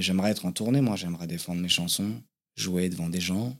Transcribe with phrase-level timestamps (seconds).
[0.00, 2.22] J'aimerais être en tournée, moi, j'aimerais défendre mes chansons,
[2.56, 3.56] jouer devant des gens,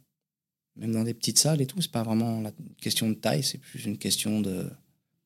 [0.77, 1.81] même dans des petites salles et tout.
[1.81, 4.71] C'est pas vraiment la question de taille, c'est plus une question de.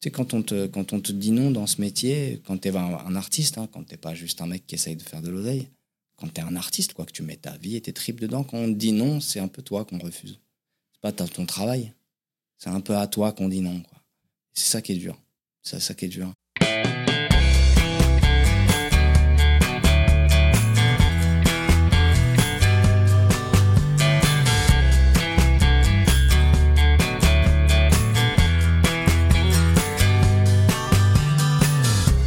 [0.01, 2.69] Tu sais, quand on, te, quand on te dit non dans ce métier, quand tu
[2.69, 5.22] es un, un artiste, hein, quand t'es pas juste un mec qui essaye de faire
[5.22, 5.69] de l'oseille,
[6.17, 8.44] quand tu es un artiste, quoi, que tu mets ta vie et tes tripes dedans,
[8.44, 10.40] quand on te dit non, c'est un peu toi qu'on refuse.
[10.92, 11.92] C'est pas ton travail.
[12.58, 13.81] C'est un peu à toi qu'on dit non.
[13.81, 13.99] Quoi.
[14.54, 15.21] C'est ça qui est dur.
[15.63, 16.33] C'est ça qui est dur.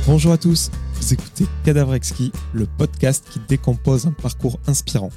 [0.07, 5.09] Bonjour à tous, vous écoutez Cadavre Exquis, le podcast qui décompose un parcours inspirant.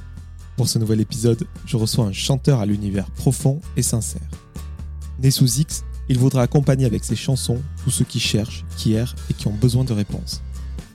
[0.57, 4.27] Pour ce nouvel épisode, je reçois un chanteur à l'univers profond et sincère.
[5.23, 9.15] Né sous X, il voudra accompagner avec ses chansons tous ceux qui cherchent, qui errent
[9.29, 10.41] et qui ont besoin de réponses.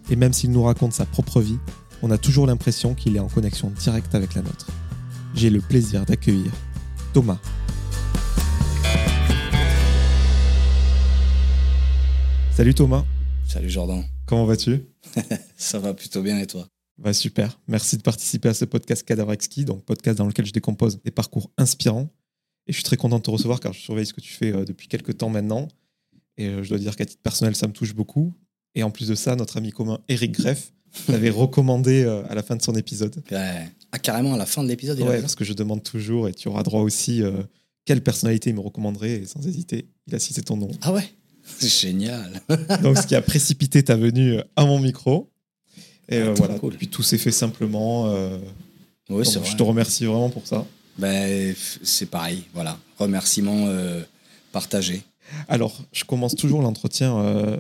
[0.10, 1.60] Et même s'il nous raconte sa propre vie,
[2.02, 4.66] on a toujours l'impression qu'il est en connexion directe avec la nôtre.
[5.36, 6.52] J'ai le plaisir d'accueillir
[7.14, 7.38] Thomas.
[12.56, 13.04] Salut Thomas.
[13.54, 14.04] Salut Jordan.
[14.26, 14.80] Comment vas-tu?
[15.58, 16.68] Ça va plutôt bien et toi?
[16.98, 17.60] Bah Super.
[17.68, 21.12] Merci de participer à ce podcast Cadavre Exquis, donc podcast dans lequel je décompose des
[21.12, 22.10] parcours inspirants.
[22.66, 24.52] Et je suis très content de te recevoir car je surveille ce que tu fais
[24.52, 25.68] euh, depuis quelques temps maintenant.
[26.36, 28.34] Et euh, je dois dire qu'à titre personnel, ça me touche beaucoup.
[28.74, 30.74] Et en plus de ça, notre ami commun Eric Greff
[31.08, 33.22] l'avait recommandé euh, à la fin de son épisode.
[33.30, 33.70] Ouais.
[33.92, 36.48] Ah, carrément à la fin de l'épisode Ouais, parce que je demande toujours et tu
[36.48, 37.22] auras droit aussi
[37.86, 39.12] quelle personnalité il me recommanderait.
[39.12, 40.72] Et sans hésiter, il a cité ton nom.
[40.82, 41.08] Ah ouais?
[41.62, 42.42] Génial.
[42.82, 45.30] Donc, ce qui a précipité ta venue à mon micro.
[46.10, 46.76] Et ah, voilà, cool.
[46.76, 48.14] puis tout s'est fait simplement.
[49.10, 50.66] oui, c'est Je te remercie vraiment pour ça.
[50.98, 52.78] Ben, c'est pareil, voilà.
[53.00, 54.04] Remerciement euh,
[54.52, 55.04] partagé.
[55.48, 57.60] Alors, je commence toujours l'entretien euh,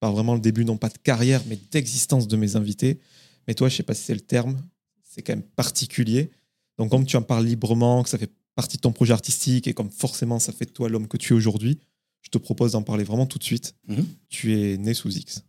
[0.00, 2.98] par vraiment le début, non pas de carrière, mais d'existence de mes invités.
[3.46, 4.60] Mais toi, je sais pas si c'est le terme,
[5.04, 6.30] c'est quand même particulier.
[6.78, 9.74] Donc, comme tu en parles librement, que ça fait partie de ton projet artistique et
[9.74, 11.78] comme forcément ça fait de toi l'homme que tu es aujourd'hui,
[12.26, 13.74] je te propose d'en parler vraiment tout de suite.
[13.86, 14.04] Mhm.
[14.28, 15.44] Tu es né sous X.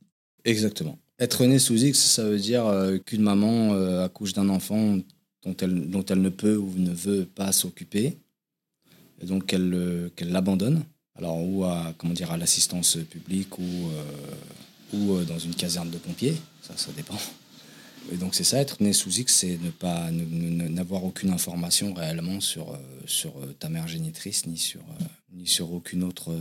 [0.46, 1.00] Exactement.
[1.20, 4.98] Être né sous X, ça veut dire euh, qu'une maman accouche d'un enfant
[5.44, 8.18] dont elle, dont elle ne peut ou ne veut pas s'occuper,
[9.20, 10.84] et donc qu'elle qu'elle l'abandonne,
[11.18, 15.90] alors ou à, comment dire, à l'assistance publique ou, euh, ou euh, dans une caserne
[15.90, 17.18] de pompiers, ça, ça dépend.
[18.12, 22.40] Et donc c'est ça, être né sous X, c'est ne pas n'avoir aucune information réellement
[22.40, 24.84] sur, euh, sur ta mère génitrice, ni sur,
[25.34, 26.36] ni sur aucune autre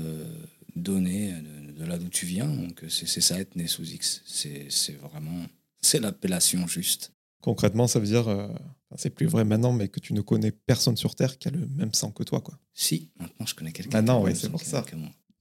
[0.77, 1.33] donnée
[1.77, 2.47] de, là d'où tu viens.
[2.47, 4.23] Donc c'est ça, être né sous X.
[4.27, 5.47] C'est vraiment,
[5.81, 7.13] c'est l'appellation juste.
[7.41, 8.49] Concrètement, ça veut dire, euh,
[8.97, 11.67] c'est plus vrai maintenant, mais que tu ne connais personne sur Terre qui a le
[11.67, 12.41] même sang que toi.
[12.41, 12.59] Quoi.
[12.75, 13.99] Si, maintenant je connais quelqu'un.
[13.99, 14.85] Maintenant, oui, c'est pour ça.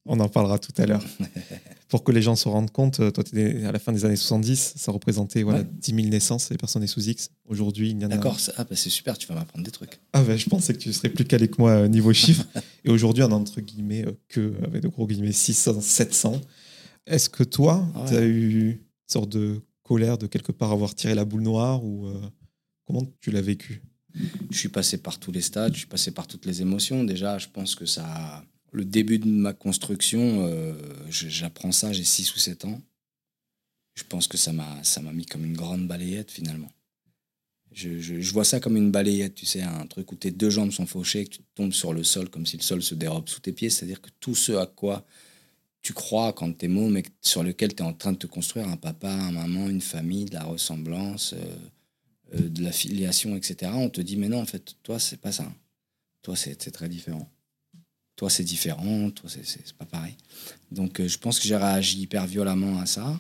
[0.05, 1.03] On en parlera tout à l'heure.
[1.89, 4.15] pour que les gens se rendent compte, euh, toi, es à la fin des années
[4.15, 7.29] 70, ça représentait voilà, 10 000 naissances, les personnes sous X.
[7.47, 8.15] Aujourd'hui, il y en a.
[8.15, 9.99] D'accord, ah, bah, c'est super, tu vas m'apprendre des trucs.
[10.13, 12.45] Ah, bah, je pensais que tu serais plus calé que moi euh, niveau chiffres.
[12.83, 16.41] Et aujourd'hui, on a entre guillemets que, avec de gros guillemets, 600, 700.
[17.07, 18.77] Est-ce que toi, ah tu as eu une
[19.07, 22.19] sorte de colère de quelque part avoir tiré la boule noire ou euh,
[22.85, 23.81] comment tu l'as vécu?
[24.49, 27.03] Je suis passé par tous les stades, je suis passé par toutes les émotions.
[27.03, 28.43] Déjà, je pense que ça,
[28.75, 30.73] le début de ma construction, euh,
[31.09, 32.81] j'apprends ça, j'ai 6 ou 7 ans.
[33.93, 36.69] Je pense que ça m'a, ça m'a mis comme une grande balayette finalement.
[37.71, 40.85] Je, vois ça comme une balayette, tu sais, un truc où tes deux jambes sont
[40.85, 43.53] fauchées que tu tombes sur le sol comme si le sol se dérobe sous tes
[43.53, 43.69] pieds.
[43.69, 45.05] C'est-à-dire que tout ce à quoi
[45.81, 48.27] tu crois quand tu es môme mais sur lequel tu es en train de te
[48.27, 51.55] construire un papa, un maman, une famille, de la ressemblance, euh,
[52.35, 53.71] euh, de la filiation, etc.
[53.75, 55.49] On te dit, mais non, en fait, toi, c'est pas ça.
[56.23, 57.29] Toi, c'est très différent.
[58.15, 60.15] Toi, c'est différent, toi, c'est pas pareil.
[60.71, 63.19] Donc, euh, je pense que j'ai réagi hyper violemment à ça,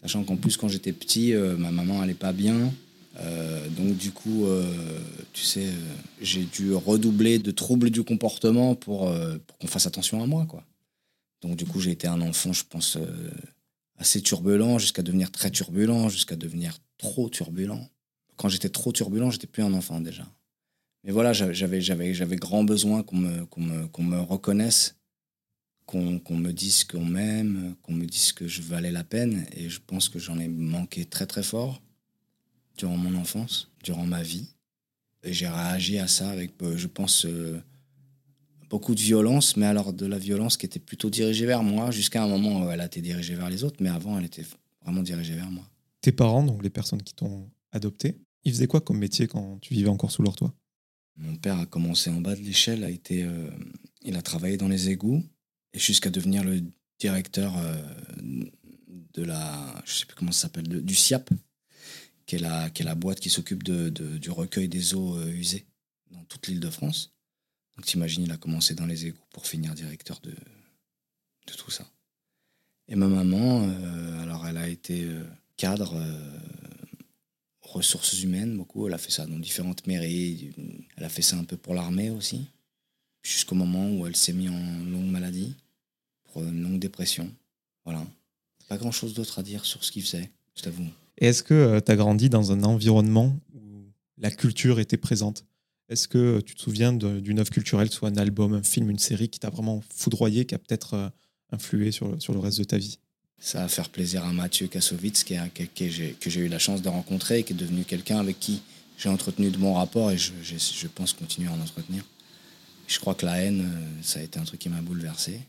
[0.00, 2.72] sachant qu'en plus, quand j'étais petit, ma maman allait pas bien.
[3.76, 4.46] donc, du coup,
[5.32, 5.68] tu sais,
[6.20, 9.10] j'ai dû redoubler de troubles du comportement pour,
[9.46, 10.62] pour qu'on fasse attention à moi, quoi.
[11.42, 13.30] Donc, du coup, j'ai été un enfant, je pense, euh,
[13.98, 17.88] assez turbulent, jusqu'à devenir très turbulent, jusqu'à devenir trop turbulent.
[18.36, 20.26] Quand j'étais trop turbulent, j'étais plus un enfant déjà.
[21.06, 24.96] Mais voilà, j'avais, grand besoin qu'on me, reconnaisse,
[25.86, 29.46] qu'on, qu'on me dise qu'on m'aime, qu'on me dise que je valais la peine.
[29.52, 31.80] Et je pense que j'en ai manqué très très fort
[32.76, 34.48] durant mon enfance, durant ma vie.
[35.22, 37.62] Et j'ai réagi à ça avec, euh, je pense, euh,
[38.68, 42.20] beaucoup de violence, mais alors de la violence qui était plutôt dirigée vers moi, jusqu'à
[42.20, 44.44] un moment où elle a été dirigée vers les autres, mais avant, elle était
[44.82, 45.64] vraiment dirigée vers moi.
[46.00, 49.72] Tes parents, donc les personnes qui t'ont adopté, ils faisaient quoi comme métier quand tu
[49.72, 50.52] vivais encore sous leur toit?
[51.16, 53.50] Mon père a commencé en bas de l'échelle, a été, euh,
[54.02, 55.24] il a travaillé dans les égouts,
[55.72, 56.62] et jusqu'à devenir le
[56.98, 57.82] directeur euh,
[59.14, 61.30] de la, je sais plus comment ça s'appelle, du SIAP,
[62.26, 65.30] qui est la, qui est la boîte qui s'occupe de, du recueil des eaux euh,
[65.32, 65.66] usées
[66.10, 67.14] dans toute l'île de France.
[67.76, 71.86] Donc t'imagines, il a commencé dans les égouts pour finir directeur de, de tout ça.
[72.88, 73.68] Et ma maman,
[74.20, 75.06] alors elle a été
[75.56, 76.00] cadre
[77.76, 78.86] ressources humaines beaucoup.
[78.86, 80.52] Elle a fait ça dans différentes mairies.
[80.96, 82.46] Elle a fait ça un peu pour l'armée aussi.
[83.22, 85.54] Jusqu'au moment où elle s'est mise en longue maladie,
[86.24, 87.30] pour une longue dépression.
[87.84, 88.06] Voilà.
[88.68, 90.86] Pas grand chose d'autre à dire sur ce qu'il faisait, je t'avoue.
[91.18, 93.84] Et est-ce que tu as grandi dans un environnement où
[94.18, 95.44] la culture était présente?
[95.88, 99.28] Est-ce que tu te souviens d'une œuvre culturelle, soit un album, un film, une série
[99.28, 101.08] qui t'a vraiment foudroyé, qui a peut-être euh,
[101.52, 102.98] influé sur, le- sur le reste de ta vie?
[103.38, 106.88] Ça va faire plaisir à Mathieu Kassovitz, qui est que, j'ai eu la chance de
[106.88, 108.62] rencontrer qui est devenu quelqu'un avec qui
[108.96, 112.02] j'ai entretenu de bons rapports et je, je, pense continuer à en entretenir.
[112.86, 115.40] Je crois que la haine, euh, ça a été un truc qui m'a bouleversé.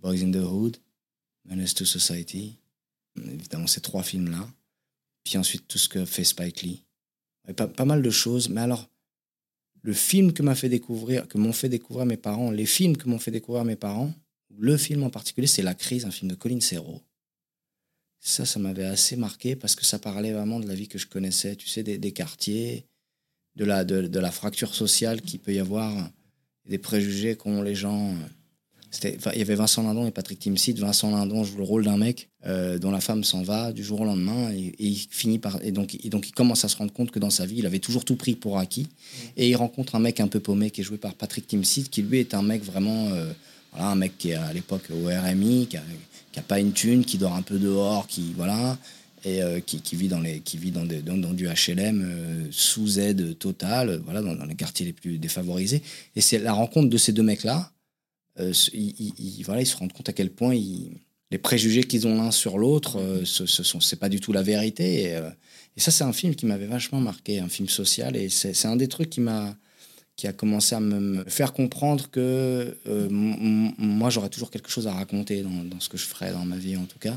[0.00, 0.76] Boys in the Hood,
[1.46, 2.58] Menace to Society,
[3.16, 4.46] évidemment ces trois films-là.
[5.24, 6.82] Puis ensuite tout ce que fait Spike Lee.
[7.56, 8.88] Pas, pas mal de choses, mais alors
[9.82, 13.08] le film que m'a fait découvrir, que m'ont fait découvrir mes parents, les films que
[13.08, 14.12] m'ont fait découvrir mes parents,
[14.58, 17.02] le film en particulier, c'est La Crise, un film de Colin Serrault.
[18.20, 21.06] Ça, ça m'avait assez marqué parce que ça parlait vraiment de la vie que je
[21.06, 22.84] connaissais, tu sais, des, des quartiers,
[23.56, 26.10] de la, de, de la fracture sociale qu'il peut y avoir,
[26.66, 28.14] des préjugés qu'ont les gens.
[28.90, 30.74] C'était, il y avait Vincent Lindon et Patrick Timsit.
[30.74, 34.00] Vincent Lindon joue le rôle d'un mec euh, dont la femme s'en va du jour
[34.00, 36.76] au lendemain et, et il finit par et donc, et donc il commence à se
[36.76, 38.88] rendre compte que dans sa vie il avait toujours tout pris pour acquis
[39.36, 42.02] et il rencontre un mec un peu paumé qui est joué par Patrick Timsit qui
[42.02, 43.32] lui est un mec vraiment euh,
[43.72, 47.18] voilà, un mec qui est à l'époque au RMI, qui a, pas une thune, qui
[47.18, 48.78] dort un peu dehors, qui voilà,
[49.24, 52.48] et euh, qui, vit dans les, qui vit dans, des, dans, dans du HLM euh,
[52.50, 55.82] sous aide totale, euh, voilà, dans, les quartiers les plus défavorisés.
[56.16, 57.70] Et c'est la rencontre de ces deux mecs-là.
[58.38, 60.54] ils, voilà, ils se rendent compte à quel point
[61.30, 64.42] les préjugés qu'ils ont l'un sur l'autre, ce, ce sont, c'est pas du tout la
[64.42, 65.02] vérité.
[65.02, 65.20] Et,
[65.76, 68.16] et ça, c'est un film qui m'avait vachement marqué, un film social.
[68.16, 69.54] Et c'est un des trucs qui m'a
[70.20, 74.92] qui a commencé à me faire comprendre que euh, moi j'aurais toujours quelque chose à
[74.92, 77.16] raconter dans, dans ce que je ferais dans ma vie en tout cas.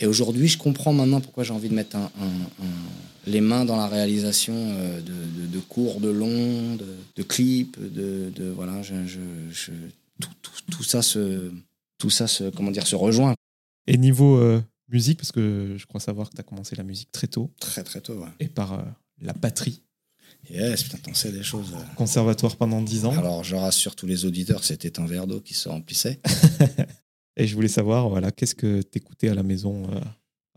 [0.00, 2.90] Et aujourd'hui, je comprends maintenant pourquoi j'ai envie de mettre un- un- un-
[3.26, 5.12] les mains dans la réalisation euh, de,
[5.42, 6.86] de- de cours, de longs, de,
[7.16, 9.20] de clips, de, voilà, je, je-
[9.52, 9.72] je-
[10.18, 11.50] tout, tout- tout ça se,
[11.98, 13.34] tout ça se, comment dire, se rejoint
[13.86, 17.12] Et niveau euh, musique, parce que je crois savoir que tu as commencé la musique
[17.12, 18.14] très tôt, très très tôt.
[18.14, 18.28] ouais.
[18.40, 18.82] et par
[19.20, 19.82] la batterie.
[20.50, 21.72] Yes, putain, t'en sais des choses.
[21.74, 21.94] euh.
[21.96, 23.16] Conservatoire pendant 10 ans.
[23.16, 26.20] Alors, je rassure tous les auditeurs que c'était un verre d'eau qui se remplissait.
[27.36, 30.00] Et je voulais savoir, voilà, qu'est-ce que tu écoutais à la maison euh,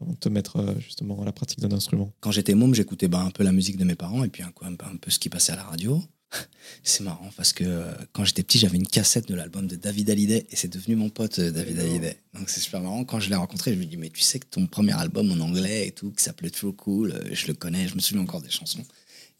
[0.01, 2.11] avant de te mettre euh, justement à la pratique d'un instrument?
[2.19, 4.51] Quand j'étais môme, j'écoutais bah, un peu la musique de mes parents et puis un,
[4.51, 6.03] coup, un, peu, un peu ce qui passait à la radio.
[6.83, 10.09] C'est marrant parce que euh, quand j'étais petit, j'avais une cassette de l'album de David
[10.09, 12.17] Hallyday et c'est devenu mon pote David Hallyday.
[12.33, 13.05] Donc c'est super marrant.
[13.05, 15.31] Quand je l'ai rencontré, je lui ai dit Mais tu sais que ton premier album
[15.31, 18.41] en anglais et tout, qui s'appelait True Cool, je le connais, je me souviens encore
[18.41, 18.83] des chansons.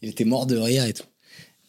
[0.02, 1.06] Il était mort de rire et tout.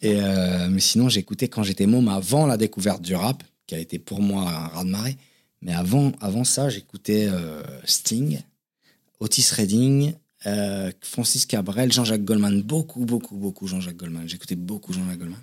[0.00, 3.78] Et euh, mais sinon, j'écoutais quand j'étais môme avant la découverte du rap, qui a
[3.78, 5.16] été pour moi un raz-de-marée.
[5.60, 8.40] Mais avant, avant ça, j'écoutais euh, Sting,
[9.18, 10.14] Otis Redding,
[10.46, 14.28] euh, Francis Cabrel, Jean-Jacques Goldman, beaucoup, beaucoup, beaucoup Jean-Jacques Goldman.
[14.28, 15.42] J'écoutais beaucoup Jean-Jacques Goldman.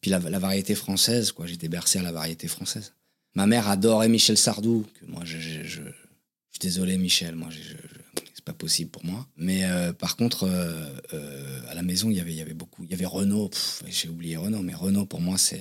[0.00, 1.46] Puis la, la variété française, quoi.
[1.46, 2.92] J'étais bercé à la variété française.
[3.34, 7.48] Ma mère adorait Michel Sardou, que moi, je, je, suis désolé, Michel, moi,
[8.46, 9.26] pas possible pour moi.
[9.36, 12.54] Mais euh, par contre, euh, euh, à la maison, il y avait, il y avait
[12.54, 12.84] beaucoup.
[12.84, 13.50] Il y avait Renault,
[13.88, 15.60] j'ai oublié Renault, mais Renault, pour moi, c'est.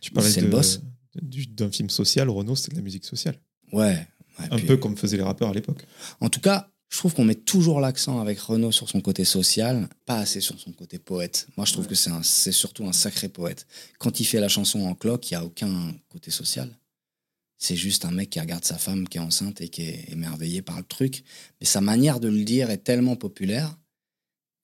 [0.00, 0.82] Tu parlais C'est de- le boss.
[1.22, 3.36] du- d'un film social, Renault, c'était de la musique sociale.
[3.72, 4.06] ouais.
[4.40, 5.86] ouais, Un puis- peu comme faisaient les rappeurs à l'époque.
[6.20, 9.88] En tout cas, je trouve qu'on met toujours l'accent avec Renaud sur son côté social,
[10.04, 11.46] pas assez sur son côté poète.
[11.56, 13.66] Moi, je trouve que c'est surtout un sacré poète.
[14.00, 16.68] Quand il fait la chanson en cloque, il n'y a aucun côté social.
[17.64, 20.60] C'est juste un mec qui regarde sa femme qui est enceinte et qui est émerveillé
[20.60, 21.24] par le truc.
[21.60, 23.78] Mais sa manière de le dire est tellement populaire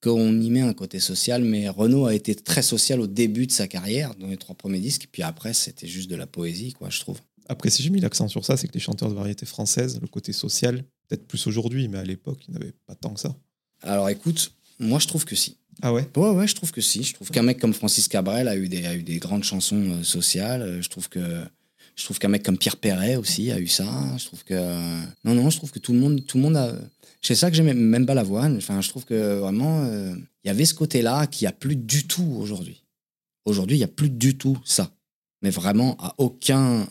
[0.03, 1.43] qu'on y met un côté social.
[1.43, 4.79] Mais Renaud a été très social au début de sa carrière, dans les trois premiers
[4.79, 5.07] disques.
[5.11, 7.19] Puis après, c'était juste de la poésie, quoi, je trouve.
[7.49, 10.07] Après, si j'ai mis l'accent sur ça, c'est que les chanteurs de variété française, le
[10.07, 13.35] côté social, peut-être plus aujourd'hui, mais à l'époque, il n'y avait pas tant que ça.
[13.81, 15.57] Alors écoute, moi, je trouve que si.
[15.81, 16.07] Ah ouais?
[16.15, 17.01] Ouais, ouais, je trouve que si.
[17.01, 19.89] Je trouve qu'un mec comme Francis Cabrel a eu des, a eu des grandes chansons
[19.89, 20.61] euh, sociales.
[20.61, 21.43] Euh, Je trouve que.
[22.01, 23.85] Je trouve qu'un mec comme Pierre Perret aussi a eu ça.
[24.17, 24.55] Je trouve que.
[25.23, 26.73] Non, non, je trouve que tout le monde, tout le monde a.
[27.21, 28.57] C'est ça que j'aimais, même Balavoine.
[28.57, 32.07] Enfin, je trouve que vraiment, euh, il y avait ce côté-là qui a plus du
[32.07, 32.81] tout aujourd'hui.
[33.45, 34.89] Aujourd'hui, il y a plus du tout ça.
[35.43, 36.87] Mais vraiment, à aucun,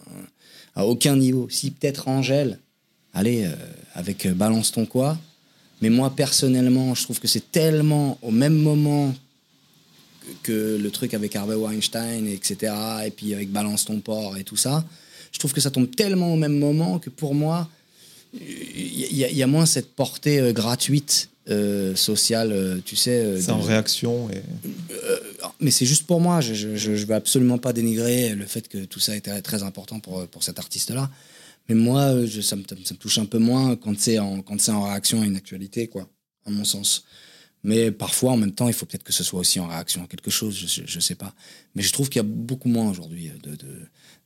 [0.77, 1.49] à aucun niveau.
[1.51, 2.61] Si peut-être Angèle,
[3.13, 3.55] allez, euh,
[3.95, 5.19] avec euh, Balance ton quoi.
[5.83, 9.13] Mais moi, personnellement, je trouve que c'est tellement au même moment
[10.43, 12.73] que, le truc avec Harvey Weinstein, etc.,
[13.07, 14.85] et puis avec Balance ton porc et tout ça,
[15.33, 17.69] je trouve que ça tombe tellement au même moment que pour moi,
[18.35, 22.95] il y, a- il y a moins cette portée euh, gratuite euh, social, euh, tu
[22.97, 23.41] sais.
[23.41, 24.41] C'est en réaction et
[25.59, 26.41] mais c'est juste pour moi.
[26.41, 30.27] Je, je veux absolument pas dénigrer le fait que tout ça était très important pour,
[30.29, 31.11] pour cet artiste-là.
[31.69, 34.61] Mais moi, je, ça, me, ça me touche un peu moins quand c'est en, quand
[34.61, 36.09] c'est en réaction à une actualité, quoi,
[36.47, 37.05] à mon sens.
[37.63, 40.07] Mais parfois, en même temps, il faut peut-être que ce soit aussi en réaction à
[40.07, 41.35] quelque chose, je, je sais pas.
[41.75, 43.57] Mais je trouve qu'il y a beaucoup moins aujourd'hui de,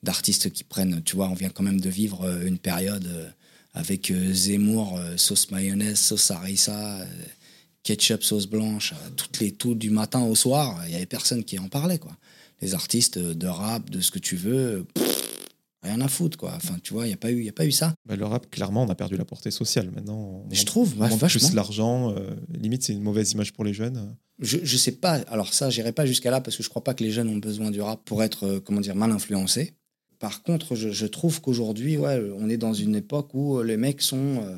[0.03, 3.29] d'artistes qui prennent, tu vois, on vient quand même de vivre euh, une période euh,
[3.73, 7.07] avec euh, Zemmour, euh, sauce mayonnaise, sauce harissa, euh,
[7.83, 11.45] ketchup, sauce blanche, euh, toutes les tout du matin au soir, il y avait personne
[11.45, 12.17] qui en parlait, quoi.
[12.63, 14.87] Les artistes euh, de rap, de ce que tu veux,
[15.85, 16.53] rien à foutre, quoi.
[16.57, 17.95] Enfin, tu vois, il n'y a, pas eu- il y a pas eu ça.
[18.07, 19.91] bah, le rap, clairement, on a perdu la portée sociale.
[19.93, 21.47] Maintenant, on je trouve, on ouais, montre vachement.
[21.49, 22.11] plus l'argent.
[22.17, 24.17] euh, limite, c'est une mauvaise image pour les jeunes.
[24.41, 26.93] Je, je sais pas, alors ça, j'irai pas jusqu'à là parce que je crois pas
[26.95, 29.75] que les jeunes ont besoin du rap pour être, euh, comment dire, mal influencés.
[30.19, 34.01] Par contre, je, je trouve qu'aujourd'hui, ouais, on est dans une époque où les mecs
[34.03, 34.57] sont euh,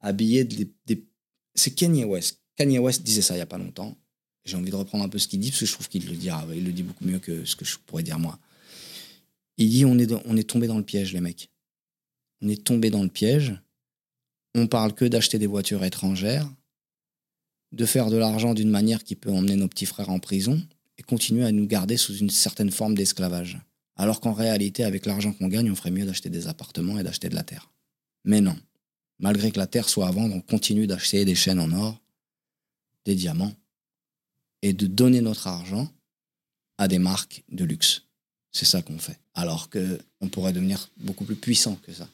[0.00, 1.04] habillés de des- des-
[1.54, 2.40] C'est Kanye West.
[2.56, 3.96] Kanye West disait ça il y a pas longtemps.
[4.44, 6.16] J'ai envie de reprendre un peu ce qu'il dit parce que je trouve qu'il le
[6.16, 8.38] dira, il le dit beaucoup mieux que ce que je pourrais dire moi.
[9.58, 11.50] Il dit on est, tombé dans le piège, les mecs.
[12.40, 13.60] On est tombé dans le piège.
[14.54, 16.48] On parle que d'acheter des voitures étrangères
[17.72, 20.62] de faire de l'argent d'une manière qui peut emmener nos petits frères en prison
[20.96, 23.58] et continuer à nous garder sous une certaine forme d'esclavage.
[23.96, 27.28] Alors qu'en réalité, avec l'argent qu'on gagne, on ferait mieux d'acheter des appartements et d'acheter
[27.28, 27.70] de la terre.
[28.24, 28.56] Mais non.
[29.18, 32.00] Malgré que la terre soit à vendre, on continue d'acheter des chaînes en or,
[33.04, 33.54] des diamants,
[34.62, 35.92] et de donner notre argent
[36.78, 38.07] à des marques de luxe.
[38.52, 39.18] C'est ça qu'on fait.
[39.34, 42.08] Alors que on pourrait devenir beaucoup plus puissant que ça.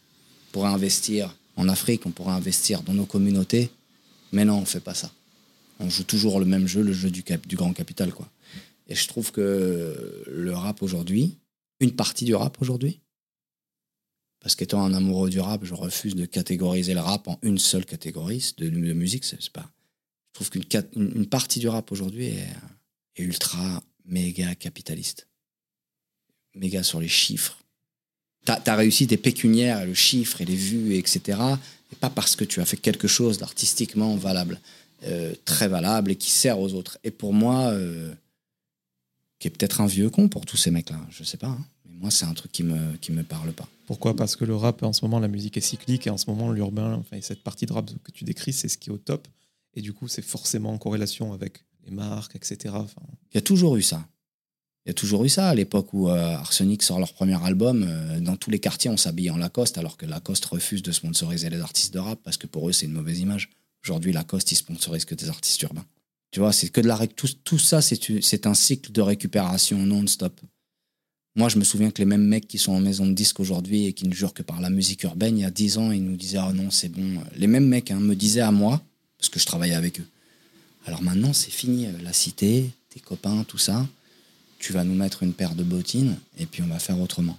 [0.49, 3.71] On pourrait investir en Afrique, on pourrait investir dans nos communautés,
[4.33, 5.11] mais non, on fait pas ça
[5.81, 8.13] on joue toujours le même jeu, le jeu du, cap- du grand capital.
[8.13, 8.31] quoi.
[8.89, 11.37] Et je trouve que le rap aujourd'hui,
[11.81, 13.01] une partie du rap aujourd'hui,
[14.41, 17.87] parce qu'étant un amoureux du rap, je refuse de catégoriser le rap en une seule
[17.87, 19.25] catégorie de, musique.
[19.25, 19.71] C'est pas.
[20.33, 20.65] Je trouve qu'une
[20.97, 22.49] une partie du rap aujourd'hui est,
[23.17, 25.29] est ultra méga capitaliste,
[26.55, 27.59] méga sur les chiffres.
[28.45, 31.39] Ta, ta réussite est pécuniaire, le chiffre et les vues, etc.
[31.93, 34.61] Et pas parce que tu as fait quelque chose d'artistiquement valable
[35.05, 36.99] euh, très valable et qui sert aux autres.
[37.05, 38.13] Et pour moi, euh,
[39.39, 41.49] qui est peut-être un vieux con pour tous ces mecs-là, je sais pas.
[41.49, 41.65] hein.
[41.89, 43.69] mais moi, c'est un truc qui me qui me parle pas.
[43.87, 44.17] Pourquoi?
[44.17, 46.51] Parce que le rap, en ce moment, la musique est cyclique et en ce moment,
[46.53, 49.29] l'urbain, enfin, cette partie de rap que tu décris, c'est ce qui est au top.
[49.75, 52.75] Et du coup, c'est forcément en corrélation avec les marques, etc.
[52.77, 54.07] Enfin, Il y a toujours eu ça.
[54.87, 57.85] Il y a toujours eu ça à l'époque où euh, Arsenic sort leur premier album.
[57.89, 61.49] euh, dans tous les quartiers, on s'habille en Lacoste, alors que Lacoste refuse de sponsoriser
[61.49, 63.49] les artistes de rap parce que pour eux, c'est une mauvaise image.
[63.85, 65.85] Aujourd'hui, Lacoste, ils sponsorisent que des artistes urbains.
[66.33, 70.39] Tu vois, c'est que de la ré- tout, ça, c'est un cycle de récupération non-stop.
[71.37, 73.87] Moi, je me souviens que les mêmes mecs qui sont en maison de disques aujourd'hui
[73.87, 76.05] et qui ne jurent que par la musique urbaine, il y a 10 ans, ils
[76.05, 77.21] nous disaient Ah non, c'est bon.
[77.37, 78.83] Les mêmes mecs hein, me disaient à moi,
[79.19, 80.07] parce que je travaillais avec eux.
[80.87, 83.87] Alors maintenant, c'est fini, euh, la cité, tes copains, tout ça.
[84.65, 87.37] Tu vas nous mettre une paire de bottines et puis on va faire autrement.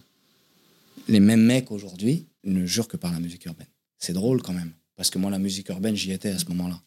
[1.07, 3.65] Les mêmes mecs aujourd'hui ne jurent que par la musique urbaine.
[3.97, 6.79] C'est drôle quand même, parce que moi, la musique urbaine, j'y étais à ce moment-là.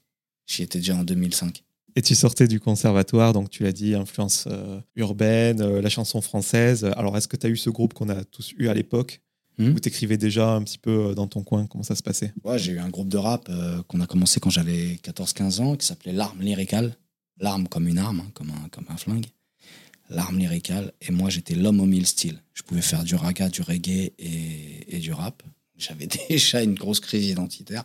[0.47, 1.65] J'y étais déjà en 2005.
[1.97, 6.21] Et tu sortais du conservatoire, donc tu l'as dit, influence euh, urbaine, euh, la chanson
[6.21, 6.85] française.
[6.97, 9.21] Alors, est-ce que tu as eu ce groupe qu'on a tous eu à l'époque
[9.61, 9.73] Hmm.
[9.75, 12.33] où tu écrivais déjà un petit peu euh, dans ton coin Comment ça se passait?
[12.45, 15.75] Ouais, j'ai eu un groupe de rap euh, qu'on a commencé quand j'avais 14-15 ans,
[15.75, 16.95] qui s'appelait L'arme lyricale.
[17.41, 19.27] L'arme comme une arme, hein, comme, un, comme un flingue.
[20.11, 20.93] L'arme lyricale.
[21.03, 22.43] Et moi, j'étais l'homme aux mille styles.
[22.55, 25.43] Je pouvais faire du raga, du reggae et, et du rap.
[25.79, 27.85] J'avais déjà une grosse crise identitaire.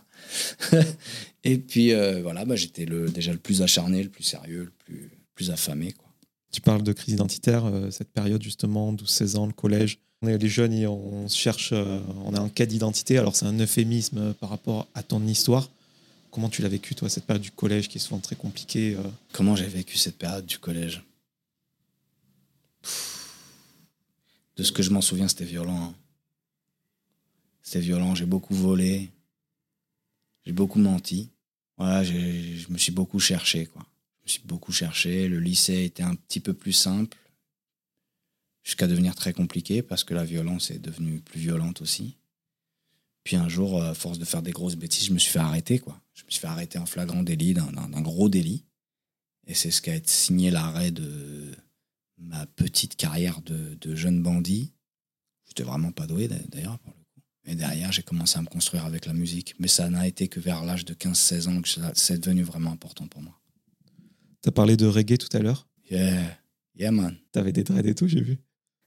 [1.44, 4.72] et puis, euh, voilà, bah, j'étais le, déjà le plus acharné, le plus sérieux, le
[4.84, 5.92] plus, plus affamé.
[5.92, 6.08] Quoi.
[6.52, 9.98] Tu parles de crise identitaire, euh, cette période justement, 12-16 ans, le collège.
[10.22, 13.18] On est les jeunes, et on se cherche, euh, on a un cas d'identité.
[13.18, 15.70] Alors, c'est un euphémisme par rapport à ton histoire.
[16.30, 18.96] Comment tu l'as vécu, toi, cette période du collège qui est souvent très compliquée
[19.32, 21.04] Comment j'ai vécu cette période du collège?
[24.56, 25.82] De ce que je m'en souviens, c'était violent.
[25.90, 25.94] hein.
[27.62, 29.10] C'était violent, j'ai beaucoup volé.
[30.44, 31.30] J'ai beaucoup menti.
[31.76, 33.84] Voilà, je me suis beaucoup cherché, quoi.
[34.20, 35.28] Je me suis beaucoup cherché.
[35.28, 37.16] Le lycée était un petit peu plus simple.
[38.62, 42.16] Jusqu'à devenir très compliqué parce que la violence est devenue plus violente aussi.
[43.24, 45.78] Puis un jour, à force de faire des grosses bêtises, je me suis fait arrêter,
[45.78, 46.00] quoi.
[46.14, 47.70] Je me suis fait arrêter en flagrant délit, d'un-
[48.02, 48.64] gros délit.
[49.46, 51.54] Et c'est ce qui a signé l'arrêt de
[52.18, 54.72] ma petite carrière de, de jeune bandit.
[55.46, 57.20] J'étais vraiment pas doué d'a- d'ailleurs pour le coup.
[57.46, 59.54] Et derrière, j'ai commencé à me construire avec la musique.
[59.58, 63.06] Mais ça n'a été que vers l'âge de 15-16 ans que c'est devenu vraiment important
[63.06, 63.38] pour moi.
[64.42, 65.66] Tu as parlé de reggae tout à l'heure?
[65.90, 66.38] Yeah,
[66.76, 67.16] yeah man.
[67.32, 68.38] Tu avais des dreads et tout, j'ai vu.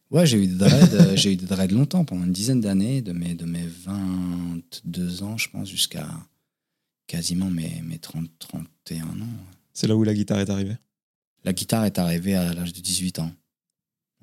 [0.10, 3.01] Ouais, j'ai eu des dreads, euh, j'ai eu des dreads longtemps, pendant une dizaine d'années,
[3.01, 6.07] de mes, de mes 22 ans, je pense, jusqu'à
[7.07, 9.27] quasiment mes, mes 30, 31 ans.
[9.74, 10.77] C'est là où la guitare est arrivée?
[11.48, 13.32] La guitare est arrivée à l'âge de 18 ans,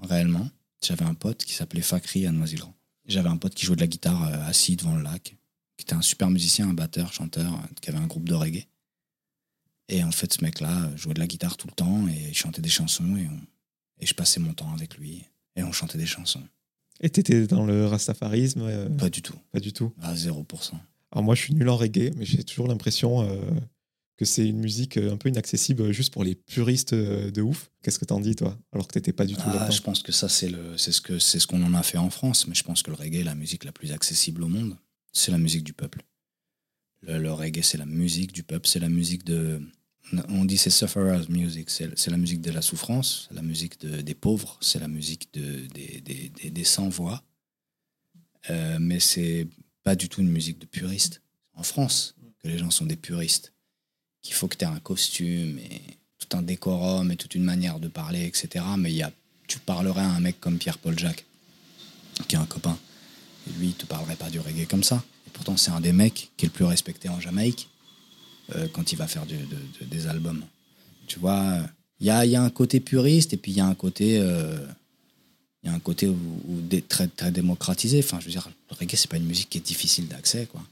[0.03, 0.47] réellement.
[0.85, 2.75] J'avais un pote qui s'appelait Fakri à Noisy-le-Grand.
[3.07, 5.35] J'avais un pote qui jouait de la guitare euh, assis devant le lac,
[5.79, 8.67] qui était un super musicien, un batteur, chanteur, euh, qui avait un groupe de reggae.
[9.89, 12.35] Et en fait, ce mec-là euh, jouait de la guitare tout le temps et il
[12.35, 13.41] chantait des chansons et, on-
[14.01, 15.25] et je passais mon temps avec lui
[15.57, 16.43] et on chantait des chansons.
[17.01, 19.95] Et t'étais dans le rastafarisme euh, Pas du tout, Pas du tout.
[20.03, 20.75] à 0%.
[21.11, 23.41] Alors moi, je suis nul en reggae, mais j'ai toujours l'impression euh,
[24.17, 27.71] que c'est une musique euh, un peu inaccessible juste pour les puristes euh, de ouf.
[27.83, 30.13] Qu'est-ce que t'en dis, toi Alors que t'étais pas du tout Ah, je pense que
[30.13, 32.83] ça, c'est ce que, c'est ce qu'on en a fait en France, mais je pense
[32.83, 34.77] que le reggae est la musique la plus accessible au monde.
[35.13, 36.03] C'est la musique du peuple.
[37.03, 39.61] Le, le reggae, c'est la musique du peuple, c'est la musique de.
[40.29, 44.03] On dit c'est sufferers music, c'est la musique de la souffrance, c'est la musique de-
[44.03, 47.23] des pauvres, c'est la musique de, des, des, des, des sans-voix.
[48.51, 49.49] Euh, mais c'est
[49.83, 51.23] pas du tout une musique de puriste.
[51.55, 53.54] En France, que les gens sont des puristes,
[54.25, 55.83] qu'il faut que tu aies un costume et
[56.19, 58.65] tout un décorum et toute une manière de parler, etc.
[58.77, 59.13] Mais y a,
[59.47, 61.25] tu parlerais à un mec comme Pierre-Paul Jacques,
[62.27, 62.77] qui est un copain,
[63.47, 65.05] et lui, il te parlerait pas du reggae comme ça.
[65.27, 67.69] Et pourtant, c'est un des mecs qui est le plus respecté en Jamaïque
[68.57, 70.43] euh, quand il va faire des albums.
[71.07, 71.59] Tu vois,
[72.01, 74.19] il y a, y a un côté puriste et puis il y a un côté,
[74.19, 74.57] euh,
[75.63, 76.11] il y a un côté
[76.89, 77.99] très, très démocratisé.
[77.99, 80.63] Enfin, je veux dire, le reggae, c'est pas une musique qui est difficile d'accès, quoi.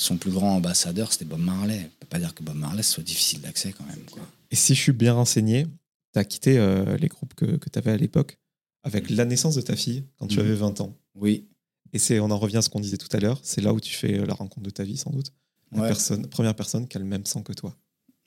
[0.00, 1.80] Son plus grand ambassadeur, c'était Bob Marley.
[1.84, 4.22] On peut pas dire que Bob Marley soit difficile d'accès quand même, quoi.
[4.52, 5.66] Et si je suis bien renseigné,
[6.12, 8.38] t'as quitté euh, les groupes que, que t'avais à l'époque
[8.84, 10.44] avec la naissance de ta fille quand tu Mhm.
[10.46, 10.94] avais 20 ans.
[11.16, 11.48] Oui,
[11.92, 13.80] Et c'est, on en revient à ce qu'on disait tout à l'heure, c'est là où
[13.80, 15.32] tu fais euh, la rencontre de ta vie, sans doute.
[15.72, 15.88] La ouais.
[15.88, 17.74] personne, première personne qui a le même sang que toi.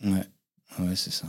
[0.03, 0.25] Ouais,
[0.79, 1.27] ouais, c'est ça.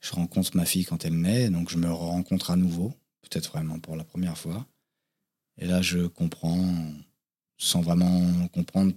[0.00, 2.92] Je rencontre ma fille quand elle naît, donc je me rencontre à nouveau,
[3.22, 4.66] peut-être vraiment pour la première fois.
[5.58, 6.74] Et là, je comprends,
[7.56, 8.92] sans vraiment comprendre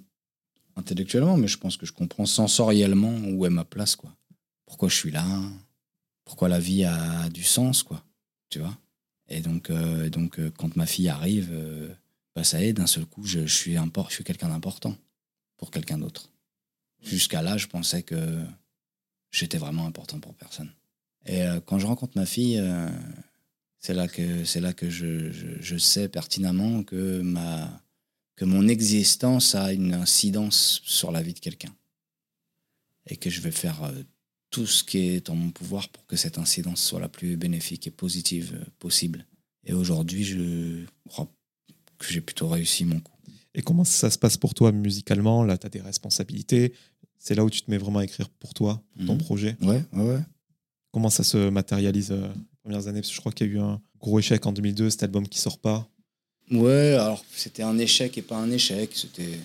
[0.78, 4.16] intellectuellement, mais je pense que je comprends sensoriellement où est ma place, quoi.
[4.66, 5.26] Pourquoi je suis là,
[6.24, 8.04] pourquoi la vie a du sens, quoi?
[8.50, 8.78] Tu vois?
[9.30, 11.90] Et donc, euh, donc euh, quand ma fille arrive, euh,
[12.36, 13.78] bah, ça y est, d'un seul coup, je, suis,
[14.10, 14.96] suis quelqu'un d'important
[15.58, 16.30] pour quelqu'un d'autre.
[17.02, 18.44] Jusqu'à là, je pensais que
[19.32, 20.72] j'étais vraiment important pour personne.
[21.26, 22.62] Et quand je rencontre ma fille,
[23.80, 27.82] c'est là que, là que je, je sais pertinemment que, ma,
[28.38, 31.76] que mon existence a une incidence sur la vie de quelqu'un.
[33.10, 33.92] Et que je vais faire euh,
[34.52, 37.88] tout ce qui est en mon pouvoir pour que cette incidence soit la plus bénéfique
[37.88, 39.26] et positive euh, possible.
[39.66, 41.30] Et aujourd'hui, je crois
[41.98, 43.14] que j'ai plutôt réussi mon coup.
[43.54, 45.44] Et comment ça se passe pour toi musicalement?
[45.44, 46.74] Là, tu as des responsabilités.
[47.18, 49.20] C'est là où tu te mets vraiment à écrire pour toi, pour ton Mhm.
[49.20, 49.58] projet.
[49.62, 50.20] Ouais, ouais, ouais.
[50.92, 53.02] Comment ça se matérialise euh, les premières années?
[53.02, 55.28] Parce que je crois qu'il y a eu un gros échec en 2002, cet album
[55.28, 55.90] qui sort pas.
[56.52, 58.92] Ouais, alors c'était un échec et pas un échec.
[58.94, 59.40] C'était.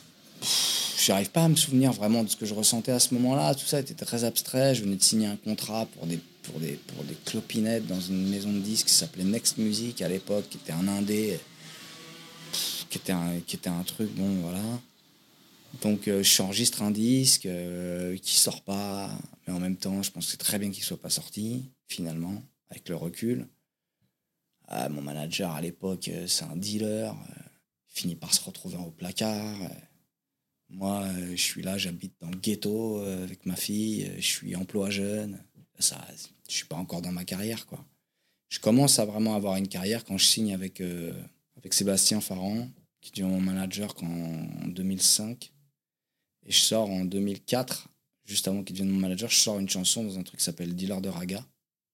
[1.05, 3.55] J'arrive pas à me souvenir vraiment de ce que je ressentais à ce moment-là.
[3.55, 4.75] Tout ça était très abstrait.
[4.75, 8.29] Je venais de signer un contrat pour des, pour des, pour des clopinettes dans une
[8.29, 11.41] maison de disques qui s'appelait Next Music à l'époque, qui était un indé,
[12.89, 14.63] qui était un, qui était un truc, bon, voilà.
[15.81, 19.11] Donc euh, j'enregistre un disque euh, qui sort pas,
[19.47, 22.97] mais en même temps, je c'est très bien qu'il soit pas sorti, finalement, avec le
[22.97, 23.47] recul.
[24.75, 27.13] Ah, mon manager à l'époque, euh, c'est un dealer.
[27.15, 27.43] euh,
[27.89, 29.63] finit par se retrouver au placard.
[29.63, 29.69] euh.
[30.71, 34.07] Moi, euh, je suis là, j'habite dans le ghetto euh, avec ma fille.
[34.07, 35.45] euh, Je suis emploi jeune.
[35.79, 35.99] Ça,
[36.49, 37.85] je suis pas encore dans ma carrière, quoi.
[38.49, 41.13] Je commence à vraiment avoir une carrière quand je signe avec, euh,
[41.57, 42.69] avec Sébastien Farran,
[43.01, 45.53] qui devient mon manager qu'en- en 2005.
[46.47, 47.89] Et je sors en 2004,
[48.25, 50.75] juste avant qu'il devienne mon manager, je sors une chanson dans un truc qui s'appelle
[50.75, 51.45] Dealer de Raga.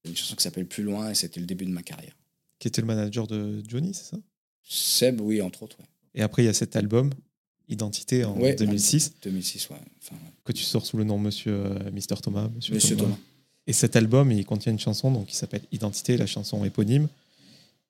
[0.04, 2.14] Une chanson qui s'appelle Plus loin et c'était le début de ma carrière.
[2.58, 4.16] Qui était le manager de Johnny, c'est ça?
[4.62, 5.78] Seb, oui, entre autres.
[5.78, 5.86] Ouais.
[6.14, 7.10] Et après, il y a cet album,
[7.68, 9.76] Identité, en Ouais, 2006, 2006, ouais.
[10.02, 12.48] Enfin, que tu sors sous le nom Monsieur euh, Mister Thomas.
[12.48, 13.16] Monsieur, Monsieur Thomas.
[13.66, 17.08] Et cet album, il contient une chanson donc, qui s'appelle Identité, la chanson éponyme.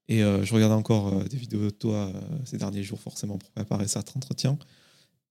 [0.09, 3.39] Et euh, je regardais encore euh, des vidéos de toi euh, ces derniers jours, forcément,
[3.39, 4.59] pour préparer cet entretien.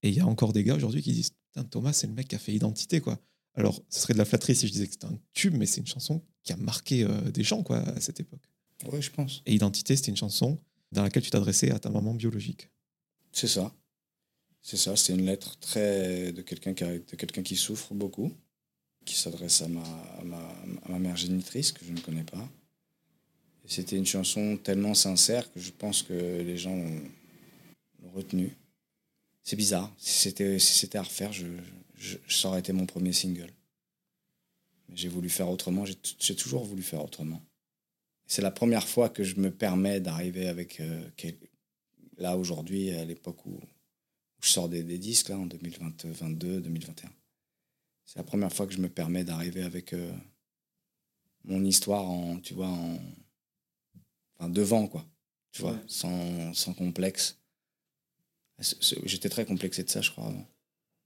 [0.02, 1.32] Et il y a encore des gars aujourd'hui qui disent
[1.70, 3.18] Thomas, c'est le mec qui a fait Identité, quoi.
[3.54, 5.80] Alors, ce serait de la flatterie si je disais que c'était un tube, mais c'est
[5.80, 8.40] une chanson qui a marqué des gens, quoi, à cette époque.
[8.86, 9.42] Ouais, je pense.
[9.46, 10.58] Et Identité, c'était une chanson
[10.92, 12.68] dans laquelle tu t'adressais à ta maman biologique.
[13.32, 13.74] C'est ça.
[14.60, 18.32] C'est ça, c'est une lettre très de quelqu'un qui, a- de quelqu'un qui souffre beaucoup,
[19.04, 20.38] qui s'adresse à ma, à, ma,
[20.84, 22.48] à ma mère génitrice, que je ne connais pas.
[23.66, 26.74] C'était une chanson tellement sincère que je pense que les gens
[28.02, 28.56] l'ont retenue.
[29.42, 29.94] C'est bizarre.
[29.98, 31.46] Si c'était si à refaire, je,
[31.96, 33.52] je, ça aurait été mon premier single.
[34.88, 35.84] Mais j'ai voulu faire autrement.
[36.18, 37.42] J'ai toujours voulu faire autrement.
[38.28, 41.38] C'est la première fois que je me permets d'arriver avec euh, quel-
[42.18, 43.58] là aujourd'hui, à l'époque où,
[44.40, 47.10] je sors des, des disques, là, en 2022, 2021.
[48.04, 50.12] C'est la première fois que je me permets d'arriver avec euh,
[51.44, 52.98] mon histoire en, tu vois, en,
[54.38, 55.04] enfin, devant, quoi.
[55.52, 55.84] Tu vois, Ouais.
[55.88, 57.38] sans, sans complexe.
[59.04, 60.32] J'étais très complexé de ça, je crois.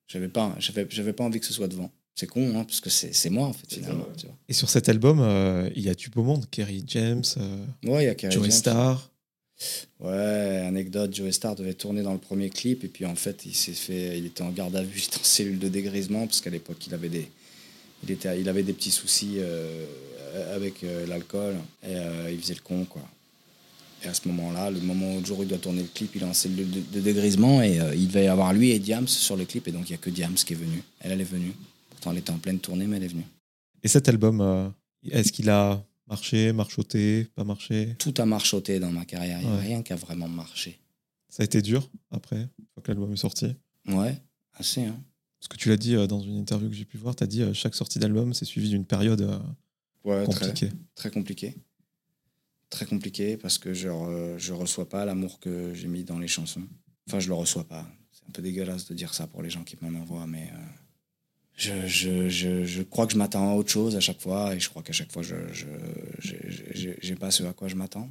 [0.09, 1.93] J'avais pas, j'avais, j'avais pas envie que ce soit devant.
[2.15, 4.07] C'est con, hein, parce que c'est, c'est moi, en fait, finalement.
[4.17, 4.35] tu vois.
[4.49, 6.45] Et sur cet album, euh, il y a du beau monde.
[6.51, 8.53] Kerry James, euh, Ouais, il y a Kerry Joey James.
[8.59, 9.09] Starr.
[10.01, 13.55] Ouais, anecdote, Joe Star devait tourner dans le premier clip et puis en fait il
[13.55, 16.41] s'est fait, il était en garde à vue, il était en cellule de dégrisement parce
[16.41, 17.29] qu'à l'époque il avait des,
[18.03, 19.87] il était, il avait des petits soucis euh,
[20.57, 23.03] avec euh, l'alcool et euh, il faisait le con quoi.
[24.05, 26.11] Et à ce moment-là, le moment où le jour où il doit tourner le clip,
[26.17, 28.81] il est en cellule de, de dégrisement et euh, il devait y avoir lui et
[28.81, 30.83] Diams sur le clip et donc il y a que Diams qui est venu.
[31.03, 31.53] Elle, elle est venue.
[32.03, 33.25] Pourtant elle était en pleine tournée mais elle est venue.
[33.85, 34.69] Et cet album, euh,
[35.09, 37.95] est-ce qu'il a marché, marchoté, pas marché?
[38.01, 39.63] Tout a marchoté dans ma carrière, il n'y a Ouais.
[39.63, 40.81] rien qui a vraiment marché.
[41.29, 43.55] Ça a été dur après, une fois que l'album est sorti?
[43.87, 44.21] Ouais,
[44.55, 44.97] assez hein.
[45.39, 47.27] Parce que tu l'as dit euh, dans une interview que j'ai pu voir, tu as
[47.29, 49.21] dit euh, chaque sortie d'album, c'est suivi d'une période
[50.03, 50.47] Ouais, très.
[50.49, 50.73] compliquée.
[50.97, 51.55] très compliqué.
[52.69, 56.27] Très compliqué parce que je, re- je reçois pas l'amour que j'ai mis dans les
[56.29, 56.67] chansons.
[57.09, 57.87] Enfin, je le reçois pas.
[58.11, 60.57] C'est un peu dégueulasse de dire ça pour les gens qui m'en envoient, mais euh,
[61.57, 64.69] je, je, je, crois que je m'attends à autre chose à chaque fois et je
[64.69, 65.37] crois qu'à chaque fois, je
[66.21, 68.11] j'ai pas ce à quoi je m'attends.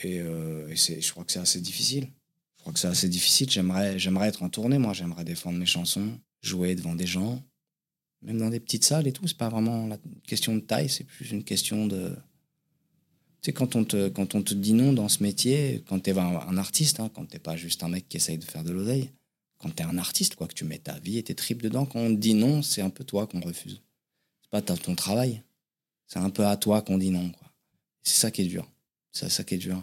[0.00, 2.08] Et, euh, je crois que c'est assez difficile.
[2.56, 3.50] Je crois que c'est assez difficile.
[3.50, 4.92] J'aimerais, être en tournée, moi.
[4.92, 7.42] J'aimerais défendre mes chansons, jouer devant des gens,
[8.22, 9.26] même dans des petites salles et tout.
[9.26, 12.14] C'est pas vraiment la question de taille, c'est plus une question de.
[13.42, 16.16] Tu sais, quand on, te, quand on te dit non dans ce métier, quand t'es
[16.18, 18.72] un, un artiste, hein, quand t'es pas juste un mec qui essaye de faire de
[18.72, 19.10] l'oseille,
[19.58, 22.00] quand t'es un artiste, quoi, que tu mets ta vie et tes tripes dedans, quand
[22.00, 23.82] on te dit non, c'est un peu toi qu'on refuse.
[24.42, 25.42] C'est pas ton travail.
[26.06, 27.50] C'est un peu à toi qu'on dit non, quoi.
[28.02, 28.68] C'est ça qui est dur.
[29.12, 29.82] C'est ça qui est dur.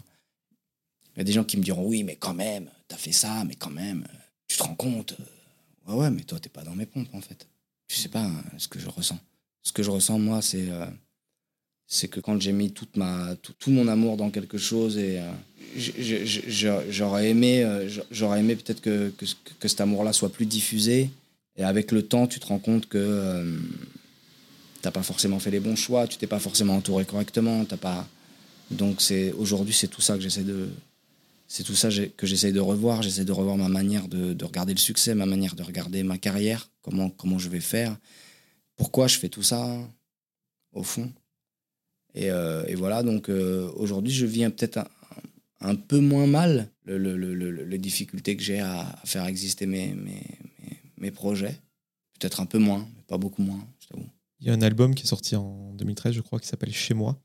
[1.14, 3.44] Il y a des gens qui me diront oui, mais quand même, t'as fait ça,
[3.44, 4.06] mais quand même,
[4.48, 5.12] tu te rends compte.
[5.20, 5.24] euh,
[5.86, 7.46] Ouais, ouais, mais toi, t'es pas dans mes pompes, en fait.
[7.88, 9.18] Tu sais pas hein, ce que je ressens.
[9.62, 10.86] Ce que je ressens, moi, c'est euh,
[11.86, 15.18] c'est que quand j'ai mis toute ma, tout, tout mon amour dans quelque chose et
[15.18, 15.30] euh,
[16.90, 21.10] j'aurais aimé, euh, j'aurais aimé peut-être que, que, ce- que cet amour-là soit plus diffusé.
[21.56, 23.56] Et avec le temps, tu te rends compte que euh,
[24.82, 28.08] t'as pas forcément fait les bons choix, tu t'es pas forcément entouré correctement, t'as pas.
[28.70, 30.68] Donc c'est aujourd'hui, c'est tout ça que j'essaie de,
[31.46, 33.02] c'est tout ça que j'essaie de revoir.
[33.02, 36.18] J'essaie de revoir ma manière de, de regarder le succès, ma manière de regarder ma
[36.18, 37.96] carrière, comment, comment je vais faire,
[38.76, 39.78] pourquoi je fais tout ça,
[40.72, 41.12] au fond.
[42.14, 44.86] Et, euh, et voilà, donc euh, aujourd'hui, je vis un- peut-être un,
[45.60, 49.24] un peu moins mal le, le- le- le- les difficultés que j'ai à, à faire
[49.26, 50.22] exister mes, mes,
[50.62, 51.58] mes, mes projets.
[52.20, 54.06] Peut-être un peu moins, mais pas beaucoup moins, je t'avoue.
[54.40, 56.94] Il y a un album qui est sorti en 2013, je crois, qui s'appelle Chez
[56.94, 57.18] moi.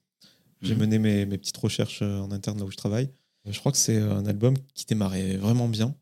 [0.61, 0.79] J'ai Mhm.
[0.81, 3.09] mené mes, mes petites recherches euh, en interne là où je travaille.
[3.45, 5.95] Je crois que c'est un album qui démarrait vraiment bien,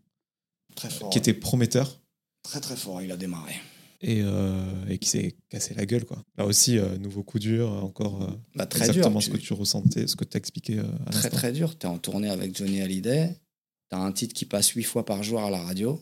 [0.76, 1.10] Très fort.
[1.10, 2.00] qui était prometteur
[2.43, 3.54] très très fort, il a démarré.
[4.01, 6.05] Et, euh, et qui s'est cassé la gueule.
[6.05, 6.23] Quoi.
[6.38, 9.23] Là aussi, euh, nouveau coup dur, encore euh, Bah, très exactement dur.
[9.23, 11.77] ce tu- que tu ressentais, ce que tu as expliqué à Très très dur.
[11.77, 13.36] T'es en tournée avec Johnny Hallyday.
[13.89, 15.99] T'as un titre qui passe huit fois par jour à la radio.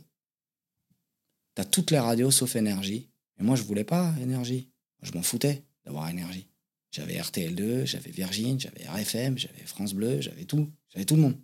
[1.55, 3.09] T'as toutes les radios sauf Énergie.
[3.39, 4.69] Et moi, je voulais pas Énergie.
[5.01, 6.47] Je m'en foutais d'avoir Énergie.
[6.91, 10.69] J'avais RTL2, j'avais Virgin, j'avais RFM, j'avais France Bleu, j'avais tout.
[10.93, 11.35] J'avais tout le monde.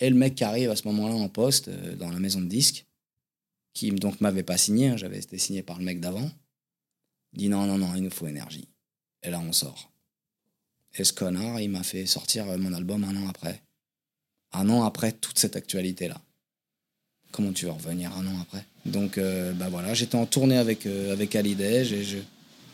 [0.00, 2.48] Et le mec qui arrive à ce moment-là en poste euh, dans la maison de
[2.48, 2.86] disques,
[3.74, 6.30] qui donc m'avait pas signé, hein, j'avais été signé par le mec d'avant,
[7.32, 8.68] dit non, non, non, il nous faut Énergie.
[9.22, 9.90] Et là, on sort.
[10.94, 13.62] Et ce connard, il m'a fait sortir euh, mon album un an après.
[14.52, 16.20] Un an après toute cette actualité-là.
[17.32, 18.64] Comment tu veux revenir un an après?
[18.86, 21.12] Donc, euh, bah voilà, j'étais en tournée avec, euh,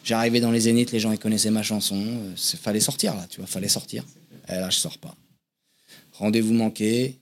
[0.04, 1.96] J'arrivais dans les zéniths, les gens ils connaissaient ma chanson.
[1.96, 4.04] euh, fallait sortir là, tu vois, fallait sortir.
[4.48, 5.16] Et là, je sors pas.
[6.12, 7.18] Rendez-vous manqué,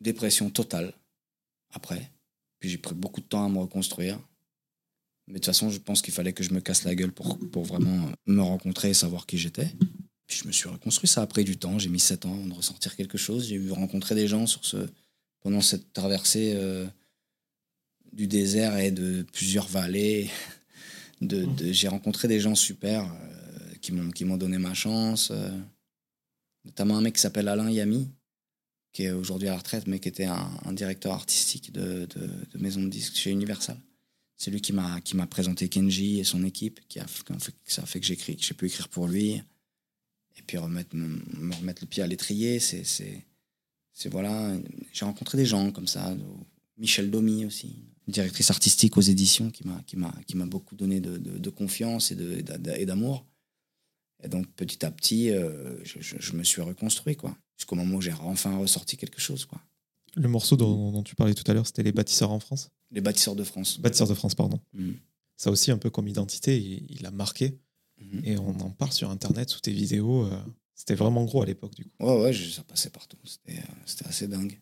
[0.00, 0.94] dépression totale
[1.70, 2.10] après.
[2.62, 4.20] Puis j'ai pris beaucoup de temps à me reconstruire.
[5.26, 7.36] Mais de toute façon, je pense qu'il fallait que je me casse la gueule pour,
[7.50, 9.66] pour vraiment me rencontrer et savoir qui j'étais.
[10.28, 11.08] Puis je me suis reconstruit.
[11.08, 11.80] Ça a pris du temps.
[11.80, 13.48] J'ai mis sept ans avant de ressortir quelque chose.
[13.48, 14.76] J'ai eu rencontrer des gens sur ce,
[15.40, 16.86] pendant cette traversée euh,
[18.12, 20.30] du désert et de plusieurs vallées.
[21.20, 25.30] De, j'ai rencontré des gens super euh, qui m'ont qui m'ont donné ma chance.
[25.30, 25.50] euh.
[26.64, 28.08] notamment un mec qui s'appelle Alain Yami,
[28.92, 32.82] qui est aujourd'hui à la retraite, mais qui était un, directeur artistique de, de, maison
[32.82, 33.78] de disques chez Universal.
[34.36, 37.06] C'est lui qui m'a qui m'a présenté Kenji et son équipe, qui a
[37.66, 39.42] ça a fait que j'écris, que j'ai pu écrire pour lui.
[40.36, 43.24] Et puis remettre, me, me remettre le pied à l'étrier, c'est c'est
[43.92, 44.56] c'est voilà.
[44.92, 46.14] J'ai rencontré des gens comme ça,
[46.78, 47.76] Michel Domi aussi,
[48.08, 52.10] directrice artistique aux éditions, qui m'a qui m'a qui m'a beaucoup donné de, de, confiance
[52.10, 52.40] et de
[52.84, 53.24] d'amour.
[54.24, 58.00] Et donc petit à petit, euh, je- je me suis reconstruit quoi, jusqu'au moment où
[58.00, 59.60] j'ai enfin ressorti quelque chose quoi.
[60.14, 63.00] Le morceau dont, dont tu parlais tout à l'heure, c'était Les bâtisseurs en France Les
[63.00, 63.78] bâtisseurs de France.
[63.80, 64.60] Bâtisseurs de France, pardon.
[64.74, 64.90] Mm.
[65.36, 67.58] ça aussi un peu comme identité, il, il a marqué.
[67.98, 68.20] Mhm.
[68.24, 70.26] Et on en parle sur Internet, sous tes vidéos.
[70.26, 70.38] euh,
[70.74, 71.90] C'était vraiment gros à l'époque, du coup.
[72.00, 73.16] Ouais, ouais, je- ça passait partout.
[73.24, 74.60] C'était euh, c'était assez dingue.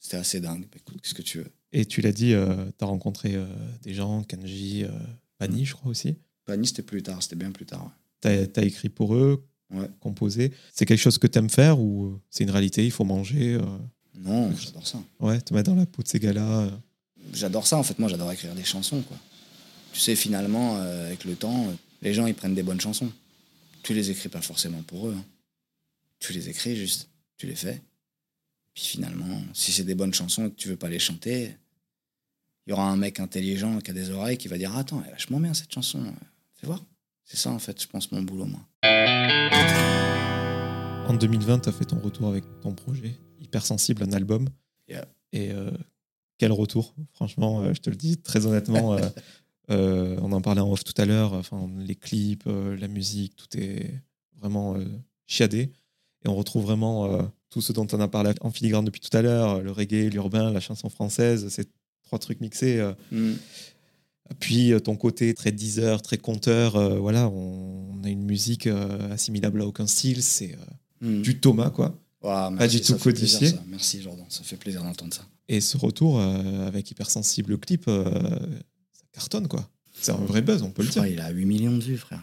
[0.00, 0.62] C'était assez dingue.
[0.62, 1.50] Bah, écoute, qu'est-ce que tu veux?
[1.72, 2.32] Et tu l'as dit,
[2.78, 3.46] tu as rencontré euh,
[3.82, 4.90] des gens, Kanji, euh,
[5.38, 6.16] Pani, je crois aussi.
[6.44, 7.84] Pani, c'était plus tard, c'était bien plus tard.
[8.24, 8.48] ouais.
[8.52, 9.88] Tu as, écrit pour eux, Ouais.
[10.00, 10.52] composé.
[10.72, 13.62] C'est quelque chose que tu aimes faire ou c'est une réalité, il faut manger euh,
[14.16, 14.98] Non, j'adore ça.
[15.20, 16.60] Ouais, te mettre dans la peau de ces gars-là.
[16.62, 16.70] euh.
[17.32, 17.98] J'adore ça, en fait.
[17.98, 19.16] Moi, j'adore écrire des chansons, quoi.
[19.92, 23.12] Tu sais, finalement, euh, avec le temps, euh, les gens, ils prennent des bonnes chansons.
[23.82, 25.14] Tu les écris pas forcément pour eux.
[25.16, 25.24] hein.
[26.18, 27.08] Tu les écris juste.
[27.36, 27.80] Tu les fais.
[28.74, 31.56] Puis finalement, si c'est des bonnes chansons et que tu veux pas les chanter,
[32.66, 35.08] il y aura un mec intelligent qui a des oreilles qui va dire Attends, elle
[35.08, 36.02] est vachement bien cette chanson.
[36.56, 36.84] Fais voir.
[37.24, 38.60] C'est ça, en fait, je pense, mon boulot, moi.
[41.08, 44.48] En 2020, tu as fait ton retour avec ton projet, Hypersensible, un album.
[44.88, 45.06] Yeah.
[45.32, 45.70] Et euh,
[46.38, 46.94] quel retour?
[47.12, 48.96] Franchement, euh, je te le dis très honnêtement.
[49.70, 51.32] euh, on en parlait en off tout à l'heure.
[51.32, 53.92] Enfin, les clips, la musique, tout est
[54.38, 54.76] vraiment
[55.26, 55.72] chiadé.
[56.24, 59.22] Et on retrouve vraiment tout ce dont on a parlé en filigrane depuis tout à
[59.22, 61.48] l'heure le reggae, l'urbain, la chanson française.
[61.48, 61.68] C'est
[62.04, 62.80] trois trucs mixés.
[63.10, 63.34] Hmm.
[64.38, 68.66] Puis euh, ton côté très Deezer, très conteur, euh, voilà, on, on a une musique
[68.66, 70.64] euh, assimilable à aucun style, c'est euh,
[71.02, 71.22] Hmm.
[71.22, 71.98] du Thomas quoi.
[72.20, 73.52] Pas du tout plaisir, codifié.
[73.68, 74.26] Merci, Jordan.
[74.28, 75.22] Ça fait plaisir d'entendre ça.
[75.48, 79.66] Et ce retour avec Hypersensible, le clip, ça cartonne quoi.
[79.98, 81.00] C'est un vrai buzz, on peut le dire.
[81.02, 82.22] crois qu'il a 8 millions de vues, frère.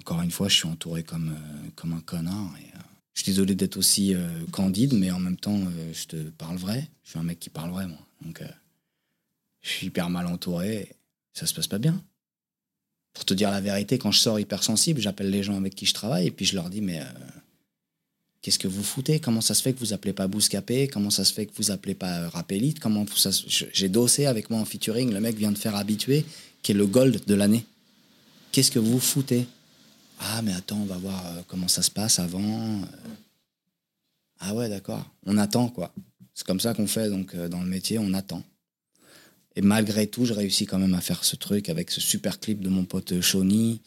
[0.00, 1.34] Encore une fois, je suis entouré comme,
[1.74, 2.54] comme un connard.
[2.60, 2.66] Et,
[3.14, 4.14] je suis désolé d'être aussi
[4.50, 5.58] candide, mais en même temps,
[5.94, 6.86] je te parle vrai.
[7.02, 7.98] Je suis un mec qui parle vrai, moi.
[8.26, 8.42] Donc,
[9.62, 10.90] je suis hyper mal entouré.
[11.38, 12.02] Ça se passe pas bien.
[13.14, 15.94] Pour te dire la vérité, quand je sors hypersensible, j'appelle les gens avec qui je
[15.94, 17.04] travaille et puis je leur dis Mais euh,
[18.42, 19.20] qu'est-ce que vous foutez?
[19.20, 20.88] Comment ça se fait que vous appelez pas Bouscapé?
[20.88, 22.80] Comment ça se fait que vous appelez pas euh, Rapélite?
[22.80, 23.06] Comment
[23.72, 25.12] J'ai dossé avec moi en featuring.
[25.12, 26.26] Le mec vient de faire habitué,
[26.62, 27.64] qui est le gold de l'année.
[28.50, 29.46] Qu'est-ce que vous foutez?
[30.18, 32.82] Ah, mais attends, on va voir euh, comment ça se passe avant.
[34.40, 35.08] Ah ouais, d'accord.
[35.24, 35.94] On attend, quoi.
[36.34, 38.42] C'est comme ça qu'on fait, donc, dans le métier, on attend.
[39.58, 42.60] Et malgré tout, je réussis quand même à faire ce truc avec ce super clip
[42.60, 43.80] de mon pote euh, Shawnee.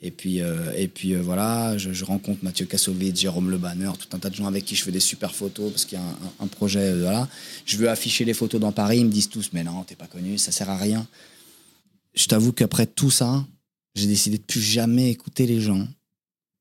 [0.00, 4.08] Et puis, euh, et puis euh, voilà, je, rencontre Mathieu Kassovitz, Jérôme Le Banner, tout
[4.16, 6.04] un tas de gens avec qui je fais des super photos parce qu'il y a
[6.40, 6.92] un projet.
[6.92, 7.28] euh, voilà.
[7.66, 10.06] Je veux afficher les photos dans Paris, ils me disent tous, mais non, t'es pas
[10.06, 11.06] connu, ça sert à rien.
[12.14, 13.44] Je t'avoue qu'après tout ça,
[13.96, 15.86] j'ai décidé de plus jamais écouter les gens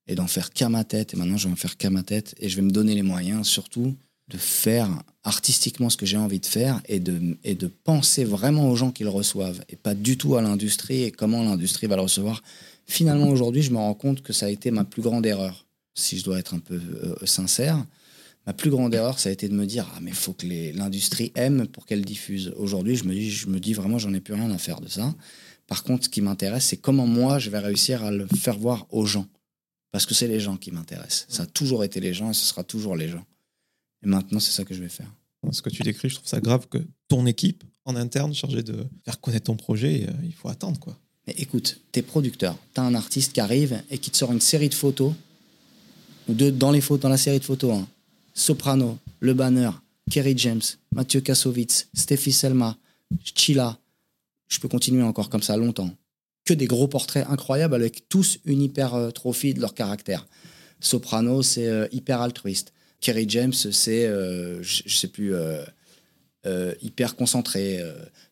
[0.08, 1.13] et d'en faire qu'à ma tête.
[1.13, 3.03] Et maintenant, je vais en faire qu'à ma tête et je vais me donner les
[3.03, 3.95] moyens, surtout,
[4.29, 4.89] de faire
[5.23, 8.91] artistiquement ce que j'ai envie de faire et de, et de penser vraiment aux gens
[8.91, 12.43] qui le reçoivent et pas du tout à l'industrie et comment l'industrie va le recevoir.
[12.85, 15.65] Finalement, aujourd'hui, je me rends compte que ça a été ma plus grande erreur.
[15.95, 17.85] Si je dois être un peu euh, sincère,
[18.45, 21.31] ma plus grande erreur, ça a été de me dire ah mais faut que l'industrie
[21.35, 22.53] aime pour qu'elle diffuse.
[22.57, 24.87] Aujourd'hui, je me dis, je me dis vraiment, j'en ai plus rien à faire de
[24.87, 25.13] ça.
[25.67, 28.87] Par contre, ce qui m'intéresse, c'est comment moi je vais réussir à le faire voir
[28.89, 29.27] aux gens,
[29.91, 31.25] parce que c'est les gens qui m'intéressent.
[31.29, 33.25] Ça a toujours été les gens et ce sera toujours les gens.
[34.03, 35.12] Et maintenant, c'est ça que je vais faire.
[35.51, 38.86] Ce que tu décris, je trouve ça grave que ton équipe en interne chargée de
[39.05, 40.97] faire connaître ton projet, euh, il faut attendre quoi.
[41.25, 44.69] Mais écoute, t'es producteur, t'as un artiste qui arrive et qui te sort une série
[44.69, 45.13] de photos,
[46.27, 47.88] ou deux dans, les photos, dans la série de photos, hein.
[48.33, 49.71] Soprano, Le Banner,
[50.12, 50.62] Kerry James,
[50.93, 52.77] Mathieu Kassovitz, Steffi Selma,
[53.23, 53.79] Chila.
[54.47, 55.91] Je peux continuer encore comme ça longtemps.
[56.45, 60.27] Que des gros portraits incroyables avec tous une hypertrophie de leur caractère.
[60.79, 62.73] Soprano, c'est euh, hyper altruiste.
[63.01, 65.63] Kerry James, c'est, euh, je je sais plus, euh,
[66.45, 67.79] euh, hyper concentré.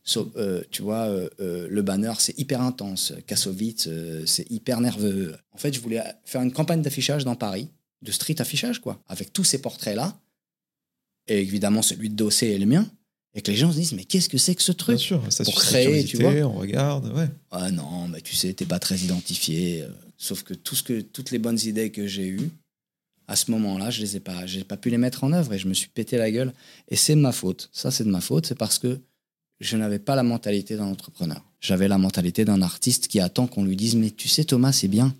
[0.03, 0.31] so-
[0.71, 3.13] tu vois, le banner, c'est hyper intense.
[3.27, 3.89] Kassovitz,
[4.25, 5.35] c'est hyper nerveux.
[5.51, 7.69] En fait, je voulais faire une campagne d'affichage dans Paris,
[8.01, 10.19] de street affichage, quoi, avec tous ces portraits-là.
[11.27, 12.89] Et évidemment, celui de Dossé et le mien.
[13.37, 15.21] Et que les gens se disent, mais qu'est-ce que c'est que ce Bien truc sûr,
[15.29, 17.27] ça Pour créer, tu on regarde, ouais.
[17.51, 19.81] Ah non, mais tu sais, t'es pas très identifié.
[19.81, 22.49] euh, Sauf que, tout ce que toutes les bonnes idées que j'ai eues,
[23.27, 25.59] à ce moment-là, je les ai pas, j'ai pas pu les mettre en œuvre et
[25.59, 26.53] je me suis pété la gueule.
[26.89, 27.69] Et c'est de ma faute.
[27.71, 28.45] Ça, c'est de ma faute.
[28.45, 28.99] C'est parce que
[29.59, 31.43] je n'avais pas la mentalité d'un entrepreneur.
[31.61, 34.87] J'avais la mentalité d'un artiste qui attend qu'on lui dise, mais tu sais, Thomas, c'est
[34.87, 35.15] bien.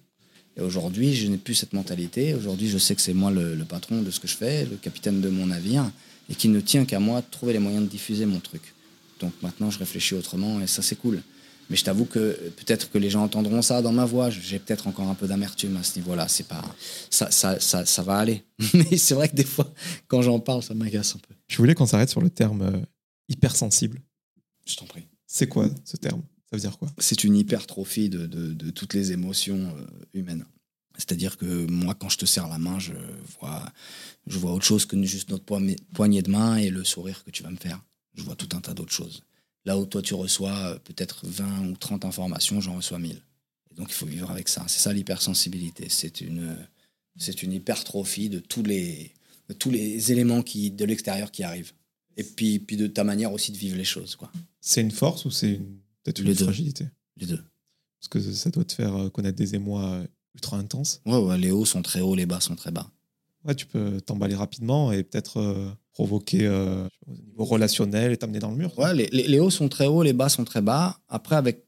[0.57, 2.33] Et aujourd'hui, je n'ai plus cette mentalité.
[2.33, 4.77] Aujourd'hui, je sais que c'est moi le, le patron de ce que je fais, le
[4.77, 5.89] capitaine de mon navire,
[6.29, 8.73] et qu'il ne tient qu'à moi de trouver les moyens de diffuser mon truc.
[9.19, 11.21] Donc maintenant, je réfléchis autrement et ça, c'est cool.
[11.69, 14.29] Mais je t'avoue que peut-être que les gens entendront ça dans ma voix.
[14.29, 16.27] J'ai peut-être encore un peu d'amertume à ce niveau-là.
[16.27, 16.63] C'est pas
[17.09, 18.43] ça, ça, ça, ça va aller.
[18.73, 19.71] Mais c'est vrai que des fois,
[20.07, 21.33] quand j'en parle, ça m'agace un peu.
[21.47, 22.79] Je voulais qu'on s'arrête sur le terme euh,
[23.29, 24.01] hypersensible.
[24.67, 25.07] Je t'en prie.
[25.25, 26.21] C'est quoi ce terme?
[26.49, 26.89] Ça veut dire quoi?
[26.99, 30.45] C'est une hypertrophie de, de, de toutes les émotions euh, humaines.
[30.97, 32.93] C'est-à-dire que moi, quand je te serre la main, je
[33.39, 33.65] vois,
[34.27, 37.43] je vois autre chose que juste notre poignée de main et le sourire que tu
[37.43, 37.81] vas me faire.
[38.13, 39.23] Je vois tout un tas d'autres choses.
[39.65, 43.21] Là où toi, tu reçois euh, peut-être 20 ou 30 informations, j'en reçois 1000.
[43.71, 44.63] Et donc, il faut vivre avec ça.
[44.67, 45.87] C'est ça l'hypersensibilité.
[45.89, 46.55] C'est une,
[47.17, 49.11] c'est une hypertrophie de tous les,
[49.49, 51.73] de tous les éléments qui, de l'extérieur qui arrivent.
[52.17, 54.15] Et puis, puis de ta manière aussi de vivre les choses.
[54.15, 54.31] Quoi.
[54.61, 56.87] C'est une force ou c'est une, peut-être une fragilité?
[57.17, 57.43] Les deux.
[57.99, 61.01] Parce que ça doit te faire euh, connaître des émois euh, ultra intenses.
[61.05, 62.89] Ouais, ouais, les hauts sont très hauts, les bas sont très bas.
[63.43, 68.39] Ouais, tu peux t'emballer rapidement et peut-être euh, provoquer euh, au niveau relationnel et t'amener
[68.39, 68.73] dans le mur.
[68.93, 70.99] Les, les- hauts sont très hauts, les bas sont très bas.
[71.07, 71.63] Après, avec,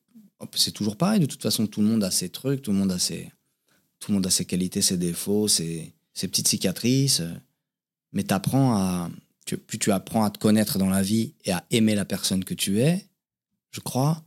[0.54, 1.22] c'est toujours pareil.
[1.22, 3.32] De toute façon, tout le monde a ses trucs, tout le monde a ses,
[4.00, 7.22] tout le monde a ses qualités, ses défauts, ses, petites cicatrices.
[8.12, 9.10] Mais à,
[9.66, 12.54] plus tu apprends à te connaître dans la vie et à aimer la personne que
[12.54, 13.06] tu es,
[13.72, 14.26] je crois,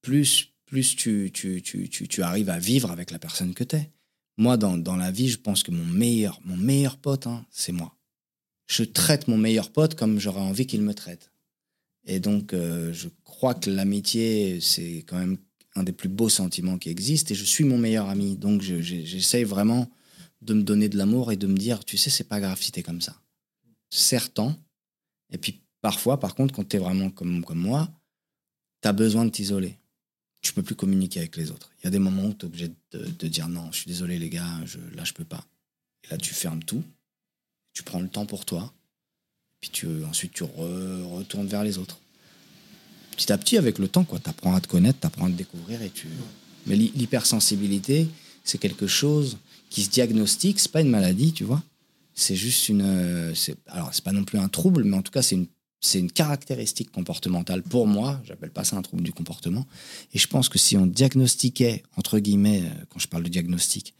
[0.00, 3.74] plus, plus tu, tu, tu, tu, tu arrives à vivre avec la personne que tu
[3.76, 3.90] es.
[4.36, 7.72] Moi, dans, dans la vie, je pense que mon meilleur, mon meilleur pote, hein, c'est
[7.72, 7.96] moi.
[8.70, 11.32] Je traite mon meilleur pote comme j'aurais envie qu'il me traite.
[12.06, 15.38] Et donc, euh, je crois que l'amitié, c'est quand même
[15.74, 17.32] un des plus beaux sentiments qui existent.
[17.32, 18.36] Et je suis mon meilleur ami.
[18.36, 19.90] Donc, je- je- j'essaye vraiment
[20.40, 22.70] de me donner de l'amour et de me dire, tu sais, c'est pas grave si
[22.70, 23.20] t'es comme ça.
[23.90, 24.56] Certain.
[25.32, 27.90] Et puis, parfois, par contre, quand t'es vraiment comme, comme moi,
[28.82, 29.78] t'as besoin de t'isoler.
[30.42, 31.70] Tu peux plus communiquer avec les autres.
[31.80, 34.16] Il y a des moments où t'es obligé de, de dire, non, je suis désolé,
[34.18, 35.44] les gars, je, là, je peux pas.
[36.04, 36.84] Et là, tu fermes tout.
[37.72, 38.72] Tu prends le temps pour toi.
[39.60, 41.98] Puis tu, ensuite, tu re- retournes vers les autres.
[43.16, 45.82] Petit à petit, avec le temps, quoi, t'apprends à te connaître, t'apprends à te découvrir.
[45.82, 46.06] Et tu...
[46.66, 48.08] Mais l'hy- l'hypersensibilité,
[48.44, 49.36] c'est quelque chose
[49.68, 51.62] qui se diagnostique, c'est pas une maladie, tu vois.
[52.14, 52.82] C'est juste une.
[52.84, 53.34] euh,
[53.66, 55.46] Alors, c'est pas non plus un trouble, mais en tout cas, c'est une,
[55.80, 57.62] c'est une caractéristique comportementale.
[57.62, 59.66] Pour moi, j'appelle pas ça un trouble du comportement.
[60.12, 63.94] Et je pense que si on diagnostiquait, entre guillemets, euh, quand je parle de diagnostic,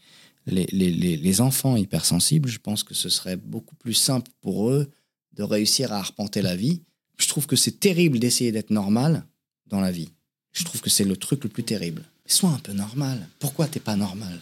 [0.47, 4.89] les, les, les, enfants hypersensibles, je pense que ce serait beaucoup plus simple pour eux
[5.33, 6.81] de réussir à arpenter la vie.
[7.17, 9.23] Je trouve que c'est terrible d'essayer d'être normal
[9.67, 10.09] dans la vie.
[10.51, 12.03] Je trouve que c'est le truc le plus terrible.
[12.25, 13.27] Sois un peu normal.
[13.39, 14.41] Pourquoi t'es pas normal?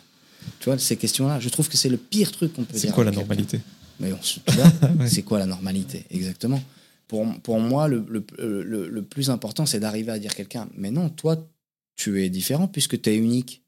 [0.60, 2.82] Tu vois, ces questions-là, je trouve que c'est le pire truc qu'on peut dire.
[2.82, 3.60] C'est quoi la normalité?
[4.00, 4.40] Mais on se-
[5.00, 5.08] Ouais.
[5.08, 6.62] c'est quoi la normalité Exactement?
[7.08, 8.24] Pour, pour moi, le, le,
[8.64, 11.46] le- le plus important, c'est d'arriver à dire à quelqu'un, mais non, toi,
[11.96, 13.64] tu es différent puisque tu es unique.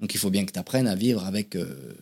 [0.00, 1.94] Donc il faut bien que tu apprennes à vivre avec, euh,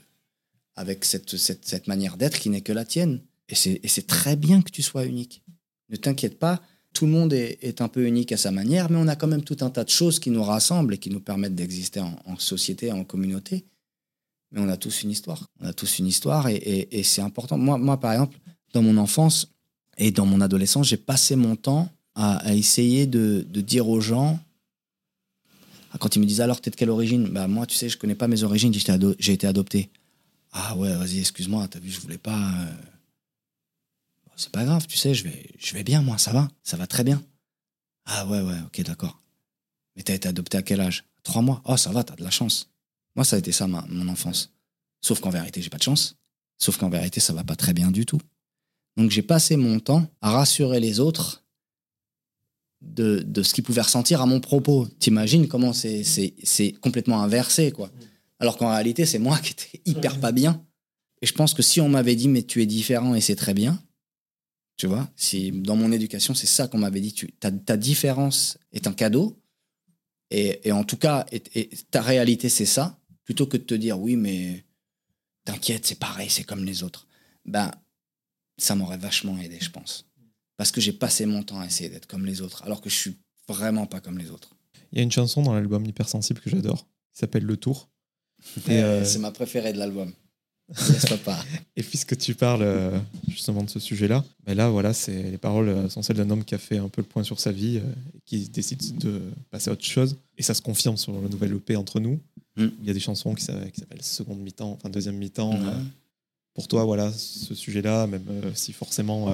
[0.76, 3.20] avec cette, cette, cette manière d'être qui n'est que la tienne.
[3.48, 5.42] Et c'est très bien que tu sois unique.
[5.90, 9.08] Ne t'inquiète pas, tout le monde est, un peu unique à sa manière, mais on
[9.08, 11.54] a quand même tout un tas de choses qui nous rassemblent et qui nous permettent
[11.54, 13.64] d'exister en, société, en communauté.
[14.50, 15.48] Mais on a tous une histoire.
[15.60, 17.56] On a tous une histoire et, c'est important.
[17.56, 18.38] Moi, moi, par exemple,
[18.74, 19.48] dans mon enfance
[19.96, 24.38] et dans mon adolescence, j'ai passé mon temps à, essayer de, dire aux gens,
[25.98, 27.28] quand ils me disent alors t'es de quelle origine?
[27.28, 29.90] Bah moi, tu sais, je connais pas mes origines, j'ai été adopté.
[30.52, 32.38] Ah ouais, vas-y, excuse-moi, t'as vu, je voulais pas.
[32.38, 32.72] euh.
[34.36, 36.86] C'est pas grave, tu sais, je vais, je vais bien, moi, ça va, ça va
[36.86, 37.22] très bien.
[38.06, 39.20] Ah ouais, ouais, ok, d'accord.
[39.96, 41.04] Mais t'as été adopté à quel âge?
[41.22, 41.62] Trois mois.
[41.64, 42.70] Oh, ça va, t'as de la chance.
[43.14, 44.52] Moi, ça a été ça, ma- mon enfance.
[45.02, 46.16] Sauf qu'en vérité, j'ai pas de chance.
[46.58, 48.20] Sauf qu'en vérité, ça va pas très bien du tout.
[48.96, 51.44] Donc, j'ai passé mon temps à rassurer les autres
[52.82, 54.86] de, de ce qu'ils pouvaient ressentir à mon propos.
[54.98, 57.90] T'imagines comment c'est, complètement inversé, quoi.
[58.38, 60.64] Alors qu'en réalité, c'est moi qui étais hyper pas bien.
[61.20, 63.54] Et je pense que si on m'avait dit, mais tu es différent et c'est très
[63.54, 63.80] bien,
[64.76, 68.58] tu vois, si dans mon éducation, c'est ça qu'on m'avait dit, tu, ta, ta différence
[68.72, 69.38] est un cadeau,
[70.30, 71.26] et, et en tout cas,
[71.90, 74.64] ta réalité, c'est ça, plutôt que de te dire, oui, mais
[75.44, 77.06] t'inquiète, c'est pareil, c'est comme les autres.
[77.44, 77.70] Ben,
[78.58, 80.06] ça m'aurait vachement aidé, je pense.
[80.56, 82.94] Parce que j'ai passé mon temps à essayer d'être comme les autres, alors que je
[82.96, 83.16] suis
[83.48, 84.50] vraiment pas comme les autres.
[84.92, 87.88] Il y a une chanson dans l'album Hypersensible que j'adore, qui s'appelle Le Tour.
[88.68, 90.12] Euh, C'est ma préférée de l'album.
[91.24, 91.44] Pas.
[91.76, 95.68] Et puisque tu parles euh, justement de ce sujet-là, mais là, voilà, c'est les paroles
[95.68, 97.76] euh, sont celles d'un homme qui a fait un peu le point sur sa vie,
[97.76, 97.82] et
[98.24, 100.16] qui décide de passer à autre chose.
[100.38, 102.20] Et ça se confirme sur le nouvel EP entre nous.
[102.56, 102.66] Mm.
[102.80, 105.54] Il y a des chansons qui, s'a- qui s'appellent Seconde mi-temps, enfin deuxième mi-temps.
[105.54, 105.72] Euh,
[106.54, 109.28] pour toi, voilà, ce sujet-là, même euh, si forcément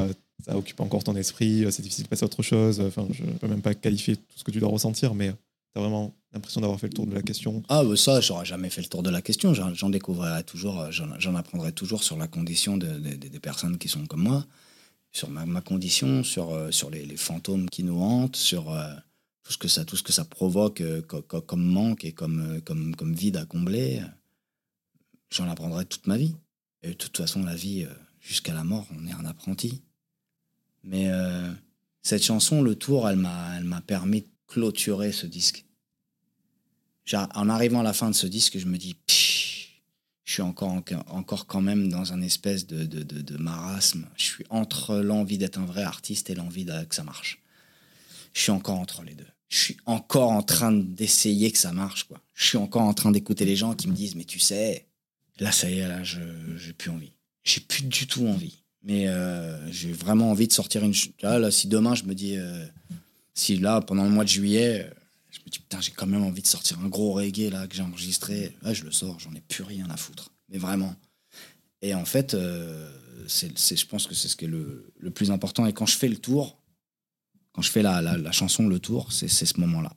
[0.45, 2.81] ça occupe encore ton esprit, euh, c'est difficile de passer à autre chose.
[2.81, 5.79] Enfin, je ne peux même pas qualifier tout ce que tu dois ressentir, mais tu
[5.79, 7.63] as vraiment l'impression d'avoir fait le tour de la question.
[7.69, 9.53] Ah, bah ça, j'aurais jamais fait le tour de la question.
[9.55, 13.79] J'en découvrirai toujours, euh, j'en apprendrai toujours sur la condition de- de- de- des personnes
[13.79, 14.47] qui sont comme moi,
[15.13, 18.67] sur ma, condition, sur, euh, les, fantômes qui nous hantent, sur
[19.43, 19.59] tout, ce
[20.03, 24.03] que ça, provoque co- co- comme manque et comme, comme, vide à combler.
[25.31, 26.37] J'en apprendrai toute ma vie.
[26.83, 27.87] Et de toute façon, la vie,
[28.21, 29.83] jusqu'à la mort, on est un apprenti.
[30.89, 31.53] Mais euh,
[32.03, 35.67] cette chanson, Le Tour, elle m'a permis de clôturer ce disque.
[37.13, 38.97] En arrivant à la fin de ce disque, je me dis,
[40.25, 44.09] je suis encore, encore quand même dans un espèce de, de, de, de marasme.
[44.17, 47.43] Je suis entre l'envie d'être un vrai artiste et l'envie que ça marche.
[48.33, 49.27] je suis encore entre les deux.
[49.51, 52.21] Je suis encore en train d'essayer que ça marche, quoi.
[52.35, 54.87] Je suis encore en train d'écouter les gens qui me disent, mais tu sais,
[55.39, 57.13] là, ça y est, là, j'ai plus envie.
[57.45, 58.63] J'ai plus du tout envie.
[58.89, 60.95] Mais euh, j'ai vraiment envie de sortir une.
[61.21, 62.67] Là, si demain, je me dis, euh,
[63.35, 64.95] si là, pendant le mois de juillet, euh,
[65.31, 67.77] je me dis, putain, j'ai quand même envie de sortir un gros reggae, là, que
[67.77, 70.33] j'ai enregistré, là, je le sors, j'en ai plus rien à foutre.
[70.49, 70.97] Mais vraiment.
[71.83, 72.35] Et en fait,
[73.27, 75.67] c'est, je pense que c'est ce qui est le, le plus important.
[75.67, 76.59] Et quand je fais le tour,
[77.53, 79.93] quand je fais la, la, la chanson, le tour, c'est, c'est ce moment-là.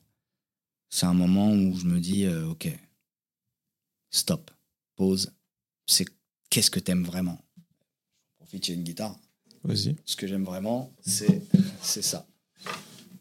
[0.89, 2.67] C'est un moment où je me dis, ok,
[4.09, 4.51] stop,
[4.97, 5.31] pause.
[5.87, 6.05] C'est
[6.49, 7.41] qu'est-ce que t'aimes vraiment?
[8.51, 9.15] Je profite, il y a une guitare.
[9.63, 9.95] Vas-y.
[10.05, 11.41] Ce que j'aime vraiment, c'est,
[11.81, 12.25] c'est ça.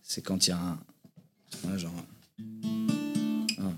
[0.02, 0.78] C'est quand il y a un.
[1.68, 1.92] ouais, genre.
[3.58, 3.76] un-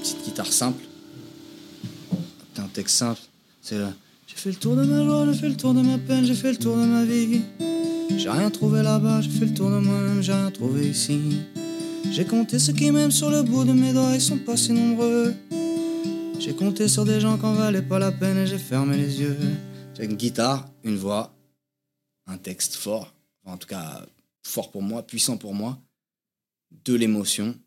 [0.00, 0.82] Petite guitare simple.
[2.54, 3.20] T'as un texte simple.
[3.62, 3.92] C'est là.
[4.26, 6.34] J'ai fait le tour de ma joie, j'ai fait le tour de ma peine, j'ai
[6.34, 7.40] fait le tour de ma vie.
[8.16, 11.18] J'ai rien trouvé là-bas, j'ai fait le tour de moi-même, j'ai rien trouvé ici.
[12.10, 14.72] J'ai compté ceux qui m'aiment sur le bout de mes doigts, ils sont pas si
[14.72, 15.34] nombreux.
[16.40, 19.20] J'ai compté sur des gens qui en valaient pas la peine et j'ai fermé les
[19.20, 19.38] yeux.
[19.94, 21.34] J'ai une guitare, une voix,
[22.26, 24.06] un texte fort, en tout cas
[24.42, 25.78] fort pour moi, puissant pour moi,
[26.84, 27.58] de l'émotion,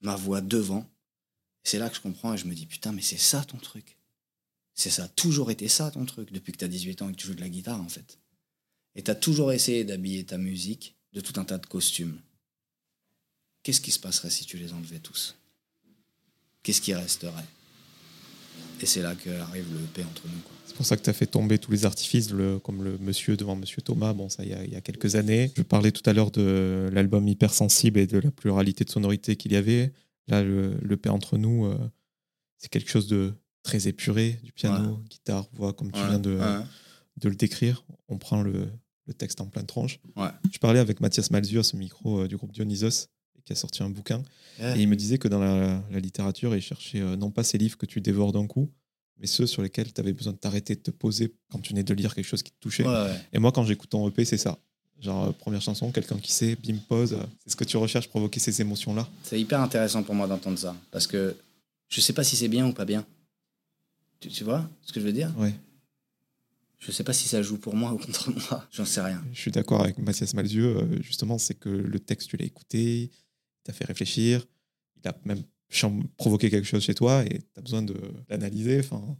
[0.00, 0.86] ma voix devant.
[1.64, 3.96] C'est là que je comprends et je me dis putain, mais c'est ça ton truc.
[4.74, 7.18] C'est ça, toujours été ça ton truc depuis que tu as 18 ans et que
[7.18, 8.18] tu joues de la guitare en fait.
[8.94, 12.18] Et tu as toujours essayé d'habiller ta musique de tout un tas de costumes.
[13.62, 15.36] Qu'est-ce qui se passerait si tu les enlevais tous?
[16.62, 17.44] Qu'est-ce qui resterait?
[18.80, 20.40] Et c'est là qu'arrive le EP entre nous.
[20.40, 20.52] Quoi.
[20.66, 23.36] C'est pour ça que tu as fait tomber tous les artifices, le- comme le monsieur
[23.36, 25.52] devant monsieur Thomas, bon, ça, il y, a- il y a quelques années.
[25.56, 29.52] Je parlais tout à l'heure de l'album hypersensible et de la pluralité de sonorités qu'il
[29.52, 29.92] y avait.
[30.28, 31.76] Là, le, le P entre nous, euh,
[32.56, 36.64] c'est quelque chose de très épuré, du piano, guitare, voix, comme tu viens de, Ouais.
[37.18, 37.84] de le décrire.
[38.08, 38.70] On prend le,
[39.06, 39.98] le texte en pleine tronche.
[40.16, 40.30] Ouais.
[40.50, 43.08] Je parlais avec Mathias Malzieu, ce micro euh, du groupe Dionysos,
[43.44, 44.22] qui a sorti un bouquin.
[44.60, 44.78] Ouais.
[44.78, 47.58] Et il me disait que dans la, la littérature, il cherchait euh, non pas ces
[47.58, 48.70] livres que tu dévores d'un coup,
[49.18, 51.82] mais ceux sur lesquels tu avais besoin de t'arrêter, de te poser quand tu venais
[51.84, 52.86] de lire quelque chose qui te touchait.
[52.86, 53.14] Ouais.
[53.32, 54.58] Et moi, quand j'écoute ton EP, c'est ça.
[55.00, 57.14] Genre, euh, première chanson, quelqu'un qui sait, bim, pause.
[57.14, 59.08] euh, C'est ce que tu recherches, provoquer ces émotions-là.
[59.22, 60.76] C'est hyper intéressant pour moi d'entendre ça.
[60.90, 61.36] Parce que
[61.88, 63.06] je sais pas si c'est bien ou pas bien.
[64.20, 65.32] Tu, tu vois ce que je veux dire?
[65.38, 65.54] Ouais,
[66.78, 68.66] Je sais pas si ça joue pour moi ou contre moi.
[68.70, 69.22] J'en sais rien.
[69.32, 70.86] je suis d'accord avec Mathias Malzieu.
[71.02, 73.10] justement, c'est que le texte, tu l'as écouté,
[73.64, 74.46] t'a fait réfléchir,
[75.02, 75.42] il a même
[76.16, 77.94] provoqué quelque chose chez toi et tu as besoin de
[78.28, 78.80] l'analyser.
[78.80, 79.16] Enfin,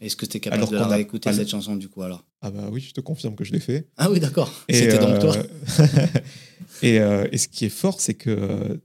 [0.00, 2.24] Est-ce que tu es capable Alors de la réécouter cette chanson du coup alors?
[2.42, 3.88] Ah bah oui, je te confirme que je l'ai fait.
[3.96, 4.52] Ah oui, d'accord.
[4.68, 5.34] Et, C'était donc toi.
[5.36, 6.06] euh,
[6.82, 8.76] et, euh, et ce qui est fort, c'est que euh,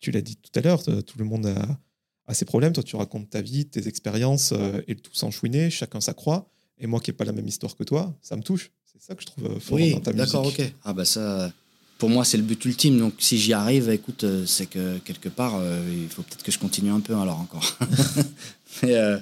[0.00, 1.78] tu l'as dit tout à l'heure, tout le monde a,
[2.26, 2.72] a ses problèmes.
[2.72, 6.48] Toi, tu racontes ta vie, tes expériences euh, et le tout s'enchouiner, chacun sa croix.
[6.78, 8.70] Et moi qui n'ai pas la même histoire que toi, ça me touche.
[8.84, 10.60] C'est ça que je trouve fort Oui, dans ta d'accord, musique.
[10.60, 10.72] ok.
[10.84, 11.52] Ah bah ça,
[11.98, 12.98] pour moi, c'est le but ultime.
[12.98, 16.52] Donc si j'y arrive, écoute, euh, c'est que quelque part, euh, il faut peut-être que
[16.52, 17.78] je continue un peu alors encore.
[18.82, 19.18] mais euh,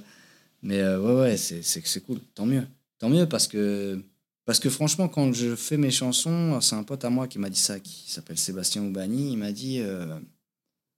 [0.63, 2.21] mais euh, ouais, ouais, c'est cool.
[2.35, 2.67] Tant mieux.
[2.99, 4.03] Tant mieux parce que
[4.45, 7.51] parce que franchement, quand je fais mes chansons, c'est un pote à moi qui m'a
[7.51, 9.33] dit ça, qui s'appelle Sébastien Oubani.
[9.33, 9.81] Il m'a dit,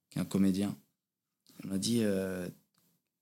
[0.09, 0.75] qui est un comédien.
[1.63, 2.01] Il m'a dit,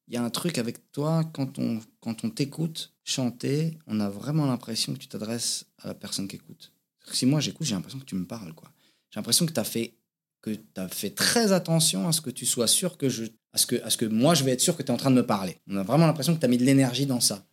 [0.08, 4.10] il y a un truc avec toi quand on quand on t'écoute chanter, on a
[4.10, 6.73] vraiment l'impression que tu t'adresses à la personne qui écoute.
[7.12, 8.70] Si moi j'écoute, j'ai l'impression que tu me parles quoi.
[9.12, 9.94] J'ai l'impression que tu as fait
[10.42, 13.66] que tu fait très attention à ce que tu sois sûr que je à ce
[13.66, 15.16] que à ce que moi je vais être sûr que tu es en train de
[15.16, 15.58] me parler.
[15.68, 17.46] On a vraiment l'impression que tu as mis de l'énergie dans ça.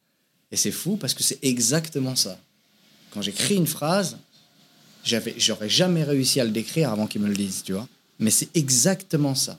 [0.51, 2.39] Et c'est fou parce que c'est exactement ça.
[3.13, 4.19] Quand j'écris une phrase,
[5.05, 7.89] j'avais j'aurais jamais réussi à le décrire avant qu'ils me le disent, tu vois.
[8.19, 9.59] Mais c'est exactement ça.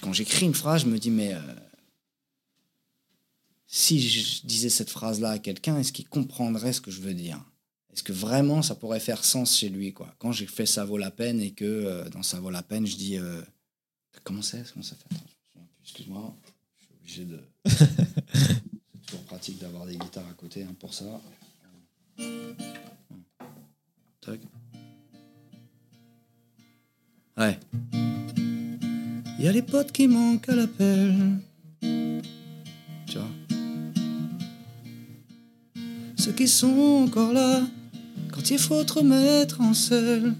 [0.00, 1.40] Quand j'écris une phrase, je me dis mais euh,
[3.66, 7.40] si je disais cette phrase-là à quelqu'un, est-ce qu'il comprendrait ce que je veux dire?
[7.92, 10.14] Est-ce que vraiment ça pourrait faire sens chez lui quoi?
[10.18, 12.86] Quand j'ai fait Ça vaut la peine et que euh, dans Ça vaut la peine,
[12.86, 13.42] je dis euh,
[14.24, 14.64] comment c'est?
[14.72, 15.14] Comment ça fait?
[15.82, 16.34] Excuse-moi,
[16.78, 17.40] je suis obligé de.
[17.66, 21.04] c'est toujours pratique d'avoir des guitares à côté hein, pour ça.
[24.20, 24.40] Tac.
[27.36, 27.58] Ouais.
[29.38, 31.40] Il y a les potes qui manquent à l'appel.
[31.80, 33.28] Tu vois
[36.16, 37.62] Ceux qui sont encore là
[38.32, 40.34] quand il faut te remettre en selle.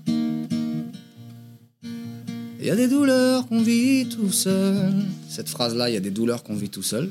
[2.61, 4.93] Il y a des douleurs qu'on vit tout seul.
[5.28, 7.11] Cette phrase-là, il y a des douleurs qu'on vit tout seul.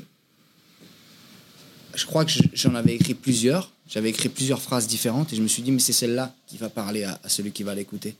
[1.94, 3.70] Je crois que je- j'en avais écrit plusieurs.
[3.86, 6.70] J'avais écrit plusieurs phrases différentes et je me suis dit, mais c'est celle-là qui va
[6.70, 8.16] parler à, celui qui va l'écouter.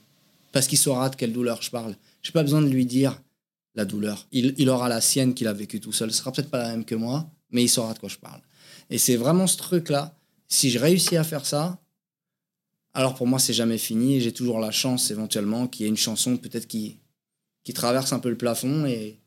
[0.51, 1.95] Parce qu'il saura de quelle douleur je parle.
[2.21, 3.19] J'ai pas besoin de lui dire
[3.73, 4.27] la douleur.
[4.31, 6.11] Il, il aura la sienne qu'il a vécue tout seul.
[6.11, 8.41] Ce sera peut-être pas la même que moi, mais il saura de quoi je parle.
[8.91, 10.15] Et c'est vraiment ce truc-là.
[10.47, 11.79] Si je réussis à faire ça,
[12.93, 14.19] alors pour moi, c'est jamais fini.
[14.21, 16.99] J'ai toujours la chance, éventuellement, qu'il y ait une chanson peut-être qui,
[17.63, 19.19] qui traverse un peu le plafond et,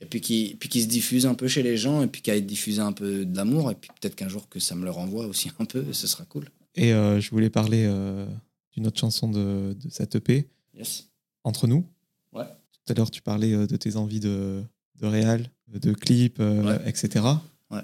[0.00, 2.30] et puis qui, puis qui se diffuse un peu chez les gens et puis qui
[2.30, 3.70] a diffusé un peu d'amour.
[3.70, 6.24] Et puis peut-être qu'un jour que ça me le renvoie aussi un peu, ce sera
[6.24, 6.48] cool.
[6.74, 8.26] Et euh, je voulais parler euh,
[8.72, 11.08] d'une autre chanson de, de cette EP, Yes.
[11.44, 11.86] Entre nous.
[12.32, 12.44] Ouais.
[12.72, 14.64] Tout à l'heure, tu parlais euh, de tes envies de,
[14.96, 16.88] de réal, de clip, euh, Ouais.
[16.88, 17.24] etc.
[17.70, 17.82] Ouais.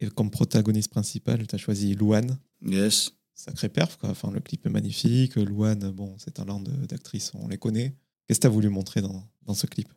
[0.00, 2.36] Et comme protagoniste principal, tu as choisi Louane.
[2.66, 3.12] Yes.
[3.40, 4.10] Sacré perf, quoi.
[4.10, 5.36] Enfin, le clip est magnifique.
[5.36, 7.96] Louane, bon, c'est un talent de- d'actrice, on les connaît.
[8.26, 9.88] Qu'est-ce que tu as voulu montrer dans, dans ce clip?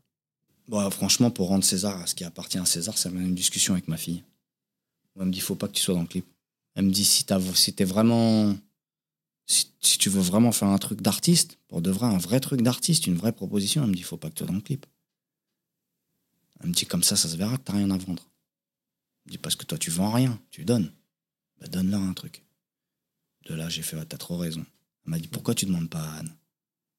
[0.69, 3.73] Bon, franchement, pour rendre César à ce qui appartient à César, ça m'a une discussion
[3.73, 4.23] avec ma fille.
[5.19, 6.25] Elle me dit, faut pas que tu sois dans le clip.
[6.75, 8.55] Elle me dit, si si vraiment,
[9.45, 9.67] si,
[9.97, 13.17] tu veux vraiment faire un truc d'artiste, pour de vrai, un vrai truc d'artiste, une
[13.17, 14.85] vraie proposition, elle me dit, faut pas que tu sois dans le clip.
[16.61, 18.23] Elle me dit, comme ça, ça se verra que t'as rien à vendre.
[19.25, 20.93] Elle me dit, parce que toi, tu vends rien, tu donnes.
[21.59, 22.42] Bah, donne-leur un truc.
[23.45, 24.65] De là, j'ai fait, ouais, t'as trop raison.
[25.05, 26.33] Elle m'a dit, pourquoi tu demandes pas à Anne?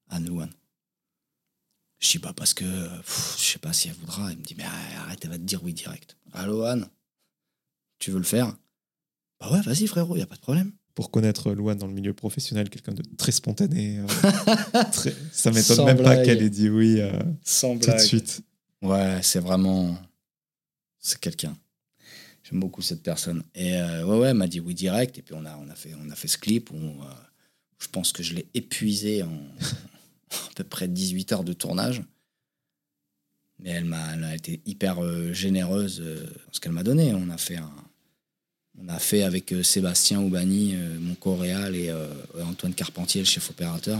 [0.09, 0.51] Anne Louane
[1.99, 2.65] je dis, bah parce que
[2.97, 4.29] pff, je sais pas si elle voudra.
[4.31, 4.65] Elle me dit, mais
[4.97, 6.17] arrête, elle va te dire oui direct.
[6.33, 6.87] Allô Anne,
[7.99, 8.55] tu veux le faire?
[9.39, 10.71] Bah ouais, vas-y frérot, y a pas de problème.
[10.93, 13.99] Pour connaître Louane dans le milieu professionnel, quelqu'un de très spontané.
[13.99, 14.05] euh,
[14.91, 17.11] très- Ça m'étonne même pas qu'elle ait dit oui euh,
[17.43, 18.41] Sans tout de suite.
[18.81, 19.97] Ouais, c'est vraiment.
[20.99, 21.57] C'est quelqu'un.
[22.47, 23.43] J'aime beaucoup cette personne.
[23.55, 25.17] Et euh, ouais, ouais, elle m'a dit oui direct.
[25.17, 27.05] Et puis on a, on a, fait, on a fait ce clip où euh,
[27.79, 32.03] je pense que je l'ai épuisé en à peu près 18 heures de tournage.
[33.59, 37.13] Mais elle, m'a, elle a été hyper euh, généreuse dans ce qu'elle m'a donné.
[37.15, 37.71] On a fait un.
[38.77, 41.93] On a fait avec Sébastien Oubani, mon coréal, et
[42.43, 43.97] Antoine Carpentier, le chef opérateur.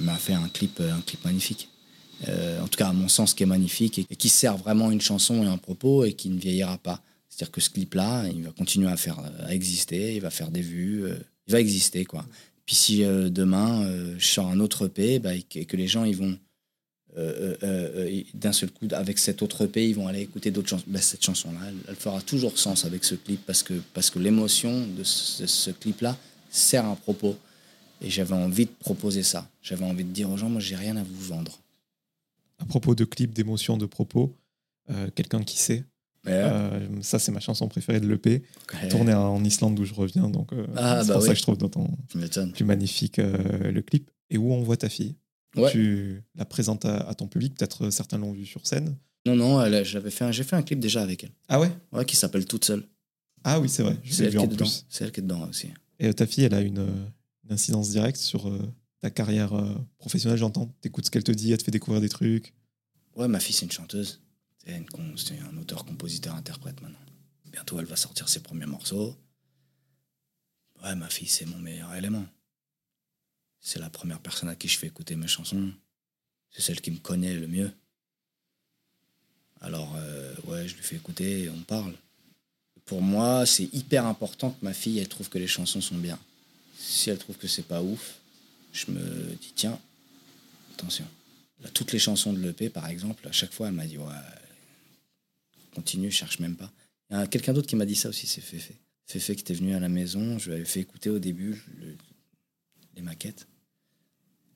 [0.00, 1.68] On a fait un clip, un clip magnifique.
[2.28, 5.42] En tout cas à mon sens, qui est magnifique et qui sert vraiment une chanson
[5.42, 7.02] et un propos et qui ne vieillira pas.
[7.40, 8.96] C'est-à-dire que ce clip-là, il va continuer à
[9.46, 11.14] à exister, il va faire des vues, euh,
[11.46, 12.26] il va exister quoi.
[12.66, 16.04] Puis si euh, demain euh, je sors un autre EP, bah, et que, les gens
[16.04, 16.38] ils vont
[17.16, 20.68] euh, euh, euh, d'un seul coup avec cet autre EP, ils vont aller écouter d'autres
[20.68, 20.84] chansons.
[20.86, 24.86] Bah, cette chanson-là, elle, fera toujours sens avec ce clip parce que parce que l'émotion
[24.98, 26.18] de ce, ce clip-là
[26.50, 27.38] sert un propos.
[28.02, 29.48] Et j'avais envie de proposer ça.
[29.62, 31.58] J'avais envie de dire aux gens, moi j'ai rien à vous vendre.
[32.58, 34.30] À propos de clips, d'émotions, de propos,
[34.90, 35.84] euh, quelqu'un qui sait.
[36.26, 36.32] Ouais.
[36.34, 38.42] Euh, ça, c'est ma chanson préférée de l'EP.
[38.90, 40.28] Tournée en Islande d'où je reviens.
[40.28, 41.88] Donc, euh, Ah, c'est bah pour ça que je trouve d'autant
[42.54, 44.10] plus magnifique euh, le clip.
[44.28, 45.16] Et où on voit ta fille?
[45.56, 45.70] Ouais.
[45.70, 47.54] Tu la présentes à, à ton public.
[47.56, 48.96] Peut-être certains l'ont vu sur scène.
[49.26, 51.32] Non, non, j'avais fait j'ai fait un clip déjà avec elle.
[51.48, 51.70] Ah ouais?
[51.92, 52.84] Ouais, qui s'appelle Toute seule.
[53.42, 53.96] Ah oui, c'est vrai.
[54.04, 54.56] C'est elle qui est dedans.
[54.56, 54.84] plus.
[54.88, 55.68] C'est elle qui est dedans aussi.
[55.98, 56.86] Et ta fille, elle a une,
[57.44, 58.50] une incidence directe sur
[59.00, 59.52] ta carrière
[59.98, 60.70] professionnelle, j'entends.
[60.82, 62.52] T'écoutes ce qu'elle te dit, elle te fait découvrir des trucs.
[63.16, 64.20] Ouais, ma fille, c'est une chanteuse.
[64.66, 66.98] C'est, un auteur, compositeur, interprète maintenant.
[67.46, 69.16] Bientôt, elle va sortir ses premiers morceaux.
[70.82, 72.26] Ouais, ma fille, c'est mon meilleur élément.
[73.60, 75.72] C'est la première personne à qui je fais écouter mes chansons.
[76.50, 77.72] C'est celle qui me connaît le mieux.
[79.60, 81.94] Alors, euh, ouais, je lui fais écouter et on parle.
[82.86, 86.18] Pour moi, c'est hyper important que ma fille, elle trouve que les chansons sont bien.
[86.78, 88.20] Si elle trouve que c'est pas ouf,
[88.72, 89.78] je me dis, tiens,
[90.74, 91.06] attention.
[91.60, 94.14] Là, toutes les chansons de l'EP, par exemple, à chaque fois, elle m'a dit, ouais,
[95.70, 96.72] continue, cherche même pas.
[97.10, 98.80] Il y a quelqu'un d'autre qui m'a dit ça aussi, c'est Féfé.
[99.06, 101.96] Féfé qui était venu à la maison, je lui avais fait écouter au début le-
[102.94, 103.48] les maquettes.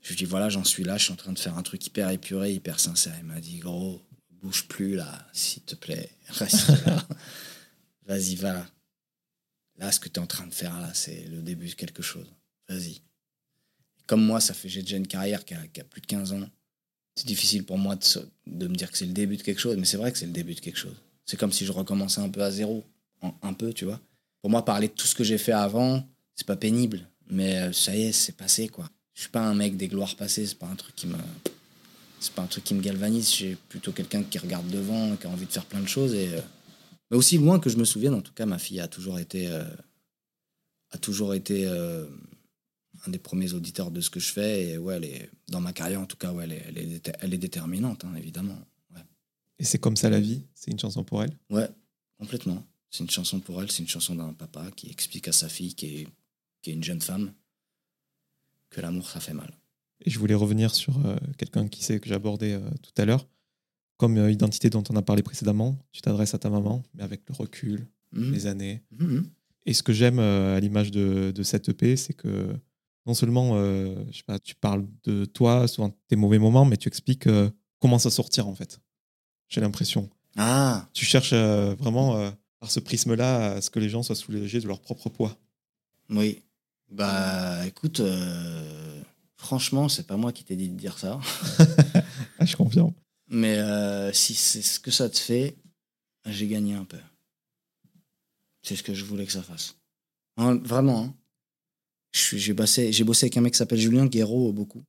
[0.03, 1.63] Je lui ai dit, voilà, j'en suis là, je suis en train de faire un
[1.63, 3.15] truc hyper épuré, hyper sincère.
[3.19, 7.09] Il m'a dit, gros, bouge plus là, s'il te plaît, reste là.
[8.07, 8.67] Vas-y, va
[9.79, 9.91] là.
[9.91, 12.27] Ce que tu es en train de faire là, c'est le début de quelque chose.
[12.69, 13.01] Vas-y.
[14.07, 16.49] Comme moi, ça fait, j'ai déjà une carrière qui a, plus de 15 ans.
[17.17, 18.05] C'est difficile pour moi de,
[18.47, 20.27] de me dire que c'est le début de quelque chose, mais c'est vrai que c'est
[20.27, 20.97] le début de quelque chose.
[21.27, 22.85] C'est comme si je recommençais un peu à zéro,
[23.43, 24.01] un peu, tu vois.
[24.41, 27.73] Pour moi, parler de tout ce que j'ai fait avant, c'est pas pénible, mais euh,
[27.73, 28.91] ça y est, c'est passé, quoi.
[29.15, 31.17] Je suis pas un mec des gloires passées, c'est pas un truc qui me,
[32.21, 33.33] c'est pas un truc qui me galvanise.
[33.35, 36.29] J'ai plutôt quelqu'un qui regarde devant, qui a envie de faire plein de choses et,
[36.35, 36.41] euh,
[37.11, 39.49] mais aussi loin que je me souvienne, en tout cas, ma fille a toujours été,
[39.49, 39.65] euh,
[40.91, 45.61] a toujours été un des premiers auditeurs de ce que je fais et ouais, dans
[45.61, 48.59] ma carrière en tout cas, ouais, elle est, elle est déterminante, hein, évidemment.
[49.59, 50.45] Et c'est comme ça la vie.
[50.55, 51.37] C'est une chanson pour elle.
[51.51, 51.69] Ouais,
[52.19, 52.63] complètement.
[52.91, 55.75] C'est une chanson pour elle, c'est une chanson d'un papa qui explique à sa fille,
[55.75, 56.09] qui est,
[56.63, 57.33] qui est une jeune femme,
[58.71, 59.53] que l'amour, ça fait mal.
[60.05, 63.05] Et je voulais revenir sur euh, quelqu'un qui sait que j'ai abordé euh, tout à
[63.05, 63.27] l'heure.
[63.97, 67.23] Comme euh, identité dont on a parlé précédemment, tu t'adresses à ta maman, mais avec
[67.29, 68.33] le recul, Mhm.
[68.33, 68.83] les années.
[68.93, 69.29] Mhm.
[69.67, 72.55] Et ce que j'aime euh, à l'image de, de cette EP, c'est que
[73.07, 76.77] non seulement euh, je sais pas, tu parles de toi, souvent tes mauvais moments, mais
[76.77, 77.29] tu expliques
[77.81, 78.79] comment s'en sortir en fait.
[79.49, 80.09] J'ai l'impression.
[80.37, 82.31] Ah, Tu cherches euh, vraiment euh,
[82.61, 85.37] par ce prisme-là à ce que les gens soient soulagés de leur propre poids.
[86.11, 86.43] Oui.
[86.91, 89.03] Bah, écoute, euh,
[89.37, 91.21] franchement, c'est pas moi qui t'ai dit de dire ça.
[92.39, 92.93] Ah, je confirme.
[93.29, 95.57] Mais euh, si c'est ce que ça te fait,
[96.27, 96.99] j'ai gagné un peu.
[98.63, 99.77] C'est ce que je voulais que ça fasse.
[100.37, 101.05] Hein, vraiment.
[101.05, 101.15] hein.
[102.13, 104.83] J'ai bossé, j'ai bossé avec un mec qui s'appelle Julien Guéraud beaucoup.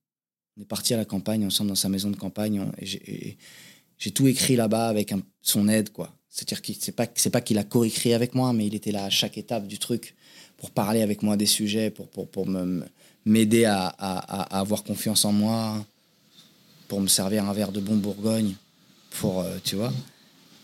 [0.57, 2.65] On est parti à la campagne ensemble dans sa maison de campagne.
[2.79, 3.37] et
[3.97, 6.11] j'ai- tout écrit là-bas avec son aide, quoi.
[6.29, 9.05] C'est-à-dire que c'est pas, c'est pas qu'il a co-écrit avec moi, mais il était là
[9.05, 10.15] à chaque étape du truc
[10.57, 12.85] pour parler avec moi des sujets, pour, pour, pour me-
[13.25, 15.85] m'aider à- à avoir confiance en moi,
[16.87, 18.55] pour me servir un verre de bon Bourgogne,
[19.11, 19.93] pour, euh, tu vois.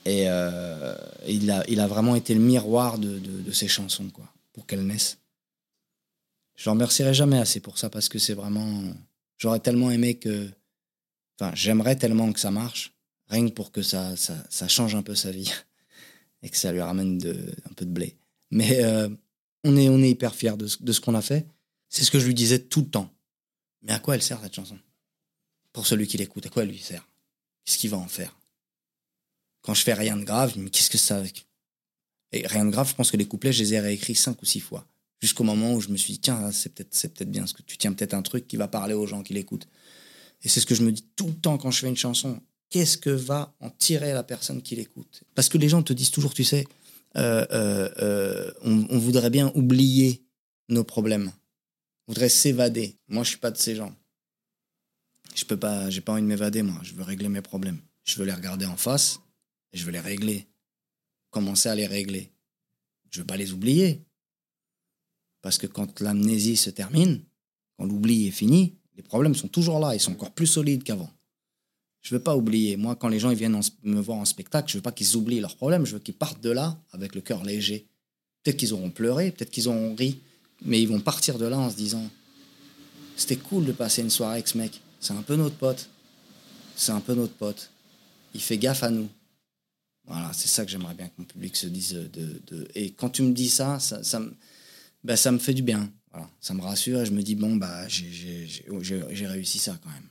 [0.05, 0.95] Et euh,
[1.27, 4.65] il, a, il a vraiment été le miroir de, de, de ces chansons, quoi, pour
[4.65, 5.17] qu'elles naissent.
[6.55, 8.83] Je le remercierai jamais assez pour ça, parce que c'est vraiment...
[9.37, 10.49] J'aurais tellement aimé que...
[11.39, 12.93] Enfin, j'aimerais tellement que ça marche,
[13.31, 15.51] rien que pour que ça, ça, ça change un peu sa vie
[16.43, 17.19] et que ça lui ramène
[17.69, 18.17] un peu de blé.
[18.51, 19.09] Mais euh,
[19.63, 21.47] on, est, on est hyper fiers de, ce- qu'on a fait.
[21.89, 23.11] C'est ce que je lui disais tout le temps.
[23.81, 24.77] Mais à quoi elle sert cette chanson?
[25.73, 27.07] Pour celui qui l'écoute, à quoi elle lui sert?
[27.65, 28.37] Qu'est-ce qu'il va en faire?
[29.61, 31.23] Quand je fais rien de grave, mais qu'est-ce que ça.
[32.31, 34.45] Et rien de grave, je pense que les couplets, je les ai réécrits cinq ou
[34.45, 34.87] six fois.
[35.21, 37.61] Jusqu'au moment où je me suis dit, tiens, c'est peut-être c'est peut-être bien, parce que
[37.61, 39.67] tu tiens peut-être un truc qui va parler aux gens qui l'écoutent.
[40.41, 42.41] Et c'est ce que je me dis tout le temps quand je fais une chanson.
[42.71, 45.25] Qu'est-ce que va en tirer la personne qui l'écoute?
[45.35, 46.65] Parce que les gens te disent toujours, tu sais,
[47.17, 50.25] euh, euh, euh, on, voudrait bien oublier
[50.69, 51.33] nos problèmes.
[52.07, 52.97] On voudrait s'évader.
[53.09, 53.93] Moi, je suis pas de ces gens.
[55.35, 56.79] Je peux pas, j'ai pas envie de m'évader, moi.
[56.81, 57.81] Je veux régler mes problèmes.
[58.05, 59.19] Je veux les regarder en face
[59.73, 60.47] et je veux les régler.
[61.29, 62.31] Commencer à les régler.
[63.09, 64.05] Je veux pas les oublier.
[65.41, 67.21] Parce que quand l'amnésie se termine,
[67.77, 69.93] quand l'oubli est fini, les problèmes sont toujours là.
[69.93, 71.11] Ils sont encore plus solides qu'avant.
[72.01, 72.77] Je veux pas oublier.
[72.77, 75.39] Moi, quand les gens ils viennent me voir en spectacle, je veux pas qu'ils oublient
[75.39, 75.85] leurs problèmes.
[75.85, 77.87] Je veux qu'ils partent de là avec le cœur léger.
[78.43, 80.19] Peut-être qu'ils auront pleuré, peut-être qu'ils auront ri,
[80.63, 82.09] mais ils vont partir de là en se disant
[83.15, 84.81] C'était cool de passer une soirée avec ce mec.
[84.99, 85.89] C'est un peu notre pote.
[86.75, 87.71] C'est un peu notre pote.
[88.33, 89.09] Il fait gaffe à nous.
[90.07, 91.93] Voilà, c'est ça que j'aimerais bien que mon public se dise.
[91.93, 94.21] De, Et quand tu me dis ça, ça,
[95.03, 95.91] ben, ça me fait du bien.
[96.11, 100.10] Voilà, ça me rassure et je me dis Bon, bah, j'ai réussi ça quand même.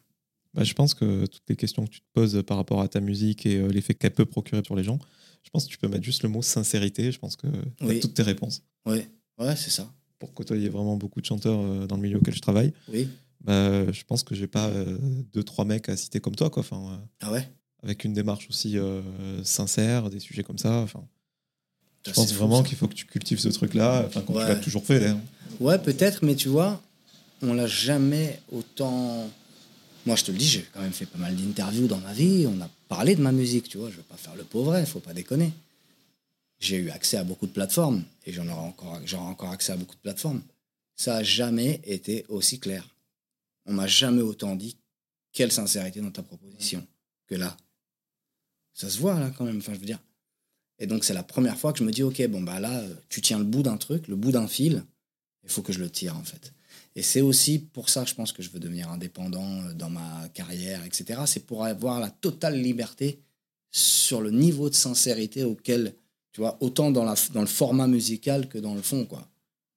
[0.54, 3.00] Bah, je pense que toutes les questions que tu te poses par rapport à ta
[3.00, 4.98] musique et euh, l'effet qu'elle peut procurer sur les gens,
[5.44, 7.12] je pense que tu peux mettre juste le mot sincérité.
[7.12, 8.00] Je pense que tu Oui.
[8.00, 8.62] toutes tes réponses.
[8.84, 9.92] Ouais, ouais, c'est ça.
[10.18, 13.08] Pour côtoyer vraiment beaucoup de chanteurs euh, dans le milieu auquel je travaille, Oui.
[13.42, 14.98] bah, je pense que j'ai pas euh,
[15.32, 16.50] deux, trois mecs à citer comme toi.
[16.50, 16.60] Quoi.
[16.62, 17.48] Enfin, Ah ouais?
[17.82, 19.00] avec une démarche aussi euh,
[19.44, 20.78] sincère, des sujets comme ça.
[20.80, 21.02] Enfin,
[22.06, 24.42] je pense vraiment qu'il faut que tu cultives ce truc-là, enfin, comme Ouais.
[24.42, 25.06] tu l'as toujours fait.
[25.06, 25.20] hein.
[25.60, 26.82] Ouais, peut-être, mais tu vois,
[27.40, 29.30] on l'a jamais autant.
[30.06, 32.46] Moi, je te le dis, j'ai quand même fait pas mal d'interviews dans ma vie.
[32.48, 33.90] On a parlé de ma musique, tu vois.
[33.90, 35.52] Je veux pas faire le pauvre, il faut pas déconner.
[36.58, 39.76] J'ai eu accès à beaucoup de plateformes et j'en aurai encore, j'aurai encore accès à
[39.76, 40.42] beaucoup de plateformes.
[40.96, 42.86] Ça a jamais été aussi clair.
[43.64, 44.76] On m'a jamais autant dit
[45.32, 46.86] quelle sincérité dans ta proposition
[47.26, 47.56] que là.
[48.74, 49.58] Ça se voit là quand même.
[49.58, 50.00] Enfin, je veux dire.
[50.78, 52.94] Et donc c'est la première fois que je me dis ok bon bah là euh,
[53.10, 54.84] tu tiens le bout d'un truc, le bout d'un fil.
[55.44, 56.52] Il faut que je le tire en fait.
[56.96, 59.90] Et c'est aussi pour ça que je pense que je veux devenir indépendant euh, dans
[59.90, 61.20] ma carrière, etc.
[61.26, 63.20] C'est pour avoir la totale liberté
[63.70, 65.94] sur le niveau de sincérité auquel,
[66.32, 69.28] tu vois, autant dans, la, dans le format musical que dans le fond, quoi,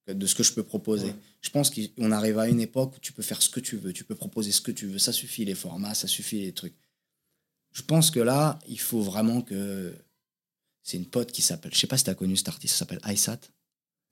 [0.08, 1.08] de ce que je peux proposer.
[1.08, 1.16] Ouais.
[1.42, 3.94] Je pense qu'on arrive à une époque où tu peux faire ce que tu veux,
[3.94, 6.74] tu peux proposer ce que tu veux, ça suffit les formats, ça suffit les trucs.
[7.74, 9.94] Je pense que là, il faut vraiment que.
[10.86, 12.80] C'est une pote qui s'appelle, je sais pas si tu as connu cet artiste, ça
[12.80, 13.40] s'appelle Aïsat.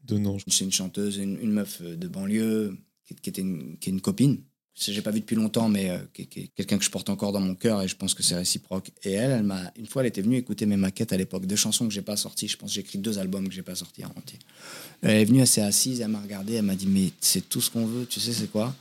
[0.05, 2.77] De nom, je- C'est une chanteuse, une, une meuf de banlieue
[3.21, 4.41] qui, était une, qui est une copine.
[4.73, 7.41] Je pas vu depuis longtemps, mais euh, qui, est quelqu'un que je porte encore dans
[7.41, 8.91] mon cœur et je pense que c'est réciproque.
[9.03, 11.57] Et elle, elle m'a, une fois, elle était venue écouter mes maquettes à l'époque, deux
[11.57, 12.47] chansons que j'ai pas sorties.
[12.47, 14.39] Je pense j'ai écrit deux albums que j'ai pas sortis en entier.
[15.01, 17.61] Elle est venue, elle s'est assise, elle m'a regardé, elle m'a dit Mais c'est tout
[17.61, 18.73] ce qu'on veut, tu sais, c'est quoi?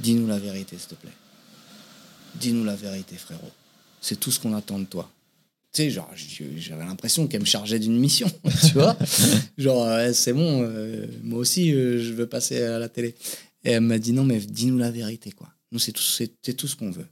[0.00, 1.12] Dis-nous la vérité, s'il te plaît.
[2.34, 3.52] Dis-nous la vérité, frérot.
[4.00, 5.10] C'est tout ce qu'on attend de toi.
[5.74, 6.08] Tu sais, genre,
[6.56, 8.30] j'avais l'impression qu'elle me chargeait d'une mission,
[8.68, 8.96] tu vois.
[9.58, 13.16] genre, euh, c'est bon, euh, moi aussi, euh, je veux passer à la télé.
[13.64, 15.48] Et elle m'a dit, non, mais dis-nous la vérité, quoi.
[15.72, 17.08] Nous, c'est tout, c'est, tout ce qu'on veut.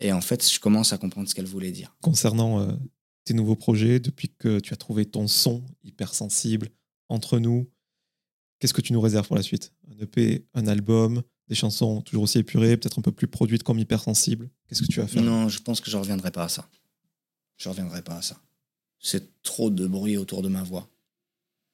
[0.00, 1.96] Et en fait, je commence à comprendre ce qu'elle voulait dire.
[2.02, 2.78] concernant
[3.24, 6.68] tes nouveaux projets, depuis que tu as trouvé ton son hypersensible
[7.08, 7.66] entre nous,
[8.60, 9.72] qu'est-ce que tu nous réserves pour la suite?
[9.90, 13.78] Un EP, un album, des chansons toujours aussi épurées, peut-être un peu plus produites comme
[13.78, 15.22] hypersensible Qu'est-ce que tu vas faire?
[15.22, 16.68] Non, je pense que je reviendrai pas à ça.
[17.56, 18.36] Je reviendrai pas à ça.
[19.00, 20.88] C'est trop de bruit autour de ma voix.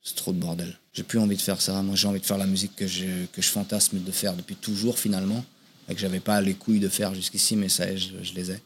[0.02, 0.78] C'est trop de bordel.
[0.92, 1.80] J'ai plus envie de faire ça.
[1.82, 4.56] Moi, j'ai envie de faire la musique que je, que je fantasme de faire depuis
[4.56, 5.44] toujours, finalement.
[5.88, 8.62] Et que j'avais pas les couilles de faire jusqu'ici, mais ça, je, je les ai.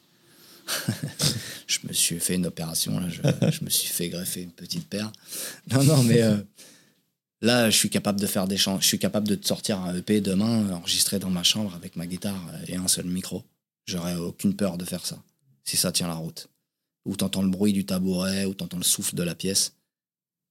[1.66, 4.88] je me suis fait une opération, là, je, je, me suis fait greffer une petite
[4.88, 5.12] paire.
[5.70, 6.36] Non, non, mais euh,
[7.40, 8.80] là, je suis capable de faire des chants.
[8.80, 12.06] Je suis capable de te sortir un EP demain, enregistré dans ma chambre avec ma
[12.06, 13.44] guitare et un seul micro.
[13.86, 15.22] J'aurais aucune peur de faire ça,
[15.64, 16.48] si ça tient la route.
[17.06, 19.74] Ou t'entends le bruit du tabouret, ou t'entends le souffle de la pièce.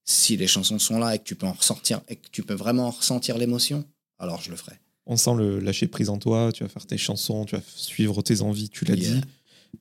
[0.06, 2.54] Si les chansons sont là et que tu peux en ressortir, et que tu peux
[2.54, 3.86] vraiment ressentir l'émotion,
[4.20, 4.80] alors je le ferai.
[5.06, 8.22] On sent le lâcher prise en toi, tu vas faire tes chansons, tu vas suivre
[8.22, 9.22] tes envies, tu l'as dit.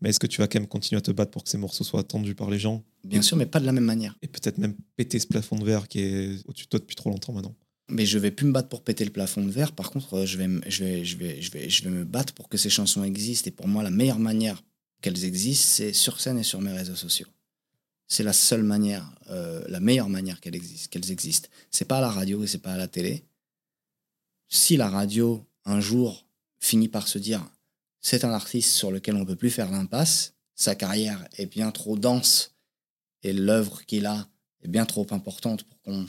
[0.00, 1.84] Mais est-ce que tu vas quand même continuer à te battre pour que ces morceaux
[1.84, 2.82] soient attendus par les gens?
[3.04, 4.16] Bien sûr, mais pas de la même manière.
[4.22, 7.10] Et peut-être même péter ce plafond de verre qui est au-dessus de toi depuis trop
[7.10, 7.54] longtemps maintenant.
[7.90, 9.72] Mais je vais plus me battre pour péter le plafond de verre.
[9.72, 12.32] Par contre, euh, je vais, je vais, je vais, je vais, je vais me battre
[12.32, 13.48] pour que ces chansons existent.
[13.48, 14.62] Et pour moi, la meilleure manière
[15.00, 17.28] qu'elles existent, c'est sur scène et sur mes réseaux sociaux.
[18.06, 20.88] C'est la seule manière, euh, la meilleure manière qu'elles existent.
[20.90, 21.48] Qu'elles existent.
[21.70, 23.24] C'est pas à la radio et c'est pas à la télé.
[24.48, 26.26] Si la radio un jour
[26.60, 27.44] finit par se dire
[28.00, 30.34] c'est un artiste sur lequel on ne peut plus faire l'impasse.
[30.54, 32.54] Sa carrière est bien trop dense
[33.22, 34.28] et l'œuvre qu'il a
[34.62, 36.06] est bien trop importante pour qu'on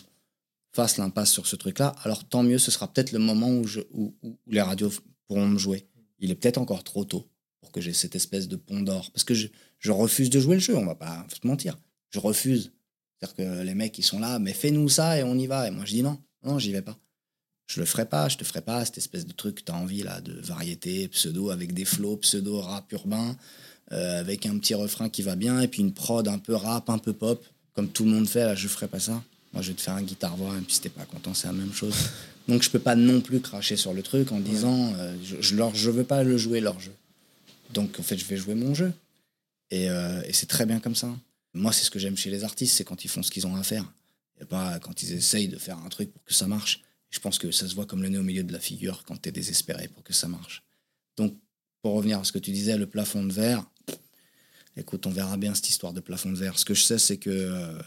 [0.74, 1.96] fasse l'impasse sur ce truc-là.
[2.04, 4.14] Alors tant mieux, ce sera peut-être le moment où, où,
[4.48, 4.92] les radios
[5.28, 5.88] pourront me jouer.
[6.20, 7.30] Il est peut-être encore trop tôt
[7.66, 9.11] pour que j'ai cette espèce de pont d'or.
[9.11, 9.47] Parce que je,
[9.80, 11.78] je, refuse de jouer le jeu, on va pas se mentir.
[12.11, 12.72] Je refuse.
[13.20, 15.68] C'est-à-dire que les mecs, ils sont là, mais fais-nous ça et on y va.
[15.68, 16.97] Et moi, je dis non, non, j'y vais pas
[17.68, 19.76] je le ferai pas, je te ferai pas cette espèce de truc que tu as
[19.76, 23.36] envie là, de variété, pseudo, avec des flots, pseudo rap urbain,
[23.91, 26.89] euh, avec un petit refrain qui va bien, et puis une prod un peu rap,
[26.89, 27.43] un peu pop,
[27.74, 29.24] comme tout le monde fait, là je ferai pas ça.
[29.53, 31.53] Moi je vais te faire un guitare-voix, et puis si t'es pas content, c'est la
[31.53, 31.95] même chose.
[32.47, 35.55] Donc je peux pas non plus cracher sur le truc en disant euh, je, je,
[35.55, 36.93] leur, je veux pas le jouer leur jeu.
[37.74, 38.93] Donc en fait je vais jouer mon jeu.
[39.72, 41.16] Et, euh, et c'est très bien comme ça.
[41.53, 43.55] Moi c'est ce que j'aime chez les artistes, c'est quand ils font ce qu'ils ont
[43.55, 43.91] à faire.
[44.41, 46.82] Et pas quand ils essayent de faire un truc pour que ça marche.
[47.09, 49.22] Je pense que ça se voit comme le nez au milieu de la figure quand
[49.22, 50.63] tu es désespéré pour que ça marche.
[51.16, 51.38] Donc,
[51.82, 53.66] pour revenir à ce que tu disais, le plafond de verre,
[54.76, 56.59] écoute, on verra bien cette histoire de plafond de verre.
[56.59, 57.80] Ce que je sais, c'est que, euh,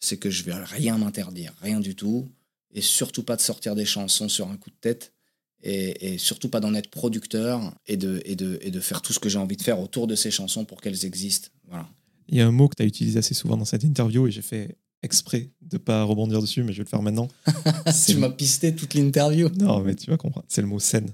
[0.00, 2.28] c'est que je vais rien m'interdire, rien du tout.
[2.74, 5.14] Et surtout pas de sortir des chansons sur un coup de tête.
[5.62, 9.18] Et, surtout pas d'en être producteur et de, et, de, et de faire tout ce
[9.18, 11.48] que j'ai envie de faire autour de ces chansons pour qu'elles existent.
[11.68, 11.88] Voilà.
[12.28, 14.30] Il y a un mot que tu as utilisé assez souvent dans cette interview et
[14.30, 17.28] j'ai fait exprès de pas rebondir dessus, mais je vais le faire maintenant.
[18.06, 19.48] tu m'as pisté toute l'interview.
[19.48, 20.46] Non, mais tu vas comprendre.
[20.48, 21.10] C'est le mot scène.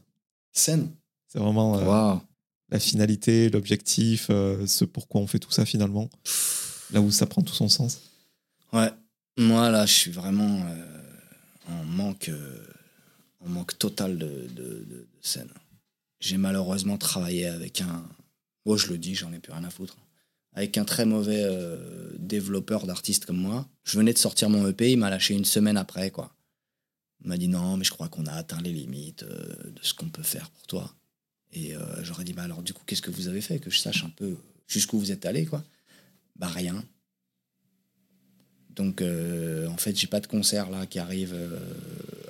[0.53, 0.91] Scène.
[1.29, 2.15] C'est vraiment euh,
[2.71, 6.09] la finalité, l'objectif, euh, ce pourquoi on fait tout ça finalement.
[6.93, 8.01] Là où ça prend tout son sens.
[8.73, 8.91] Ouais.
[9.37, 11.03] Moi, là, je suis vraiment euh,
[11.69, 12.31] en manque,
[13.49, 15.51] manque total de, de scène.
[16.21, 18.07] J'ai malheureusement travaillé avec un.
[18.67, 19.97] Moi, je le dis, j'en ai plus rien à foutre
[20.55, 23.69] avec un très mauvais euh, développeur d'artistes comme moi.
[23.83, 26.33] Je venais de sortir mon EP, il m'a lâché une semaine après, quoi.
[27.21, 29.95] Il m'a dit non, mais je crois qu'on a atteint les limites euh, de ce
[29.95, 30.95] qu'on peut faire pour toi.
[31.53, 33.59] Et euh, j'aurais dit, bah alors du coup, qu'est-ce que vous avez fait?
[33.59, 34.37] Que je sache un peu
[34.67, 35.65] jusqu'où vous êtes allé, quoi.
[36.37, 36.85] Bah rien.
[38.77, 41.35] Donc en fait, j'ai pas de concert là qui arrive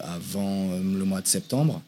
[0.00, 1.82] avant le mois de septembre.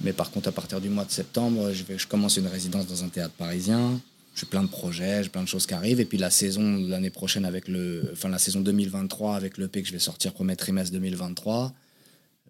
[0.00, 3.08] Mais par contre, à partir du mois de septembre, je, commence une résidence dans un
[3.08, 4.00] théâtre parisien
[4.34, 6.00] j'ai plein de projets, j'ai plein de choses qui arrivent.
[6.00, 9.82] Et puis la saison l'année prochaine avec le, enfin la saison 2023 avec le P
[9.82, 11.72] que je vais sortir premier trimestre 2023.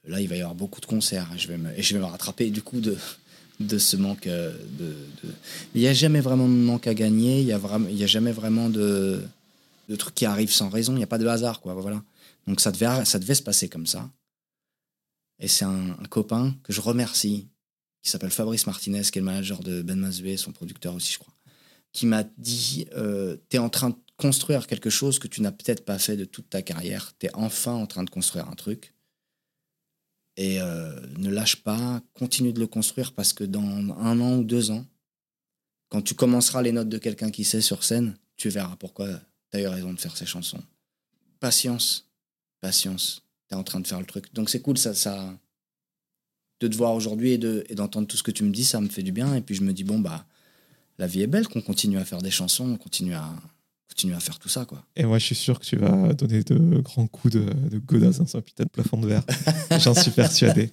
[0.07, 2.81] Là, il va y avoir beaucoup de concerts et je vais me, rattraper du coup
[2.81, 2.97] de,
[3.79, 4.95] ce manque euh, de,
[5.75, 7.41] Il n'y a jamais vraiment de manque à gagner.
[7.41, 9.23] Il y a vraiment, il y a jamais vraiment de,
[9.89, 10.93] de trucs qui arrivent sans raison.
[10.93, 11.75] Il n'y a pas de hasard, quoi.
[11.75, 12.03] Voilà.
[12.47, 14.11] Donc ça devait, ça devait se passer comme ça.
[15.39, 17.49] Et c'est un, copain que je remercie,
[18.03, 21.19] qui s'appelle Fabrice Martinez, qui est le manager de Ben Mazoué, son producteur aussi, je
[21.19, 21.35] crois
[21.95, 25.53] qui m'a dit euh, Tu es en train de construire quelque chose que tu n'as
[25.53, 27.13] peut-être pas fait de toute ta carrière.
[27.19, 28.95] Tu es enfin en train de construire un truc.
[30.37, 34.45] Et euh, ne lâche pas, continue de le construire parce que dans un an ou
[34.45, 34.85] deux ans,
[35.89, 39.09] quand tu commenceras les notes de quelqu'un qui sait sur scène, tu verras pourquoi
[39.55, 40.61] tu as eu raison de faire ces chansons.
[41.39, 42.09] Patience,
[42.61, 43.23] patience.
[43.49, 44.33] Tu es en train de faire le truc.
[44.35, 45.39] Donc c'est cool, ça, ça,
[46.61, 49.03] de te voir aujourd'hui et d'entendre tout ce que tu me dis, ça me fait
[49.03, 49.35] du bien.
[49.35, 50.27] Et puis je me dis, bon, bah,
[50.99, 53.31] la vie est belle, qu'on continue à faire des chansons, on continue à,
[53.89, 54.65] continue à faire tout ça.
[54.65, 54.85] quoi.
[54.97, 58.19] Et moi, je suis sûr que tu vas donner de grands coups de, de godasses
[58.19, 59.25] dans un putain de plafond de verre.
[59.79, 60.71] J'en suis persuadé.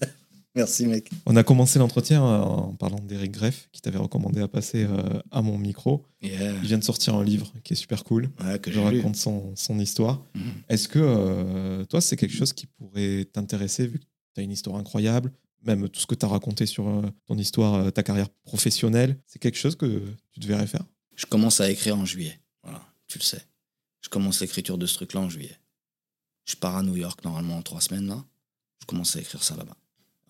[0.55, 1.09] Merci, mec.
[1.25, 5.21] On a commencé l'entretien euh, en parlant d'Eric Greff, qui t'avait recommandé à passer euh,
[5.31, 6.05] à mon micro.
[6.21, 6.31] Il
[6.61, 8.29] vient de sortir un livre qui est super cool.
[8.43, 10.25] Ouais, que je raconte son, son, histoire.
[10.35, 10.43] Mhm.
[10.67, 14.51] Est-ce que euh, toi, c'est quelque chose qui pourrait t'intéresser, vu que tu as une
[14.51, 15.31] histoire incroyable
[15.63, 19.19] même tout ce que tu as raconté sur euh, ton histoire, euh, ta carrière professionnelle,
[19.27, 20.83] c'est quelque chose que tu devrais faire
[21.15, 22.39] Je commence à écrire en juillet.
[22.63, 23.41] Voilà, tu le sais.
[24.01, 25.57] Je commence l'écriture de ce truc-là en juillet.
[26.45, 28.23] Je pars à New York normalement en trois semaines là.
[28.79, 29.77] Je commence à écrire ça là-bas.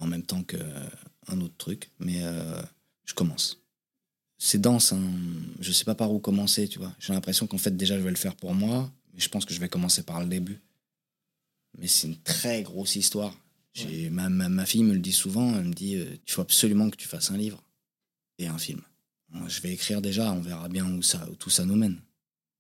[0.02, 2.62] En même temps qu'un autre truc, mais euh,
[3.06, 3.62] je commence.
[4.38, 4.92] c'est dense.
[4.94, 5.02] Hein.
[5.60, 6.94] Je sais pas par où commencer, tu vois.
[7.00, 9.54] J'ai l'impression qu'en fait, déjà, je vais le faire pour moi, mais je pense que
[9.54, 10.60] je vais commencer par le début.
[11.78, 13.38] Mais c'est une très grosse histoire.
[14.12, 16.90] Ma, ma, ma fille me le dit souvent, elle me dit euh, il faut absolument
[16.90, 17.64] que tu fasses un livre
[18.38, 18.82] et un film.
[19.30, 22.02] Moi, je vais écrire déjà, on verra bien où, ça, où tout ça nous mène.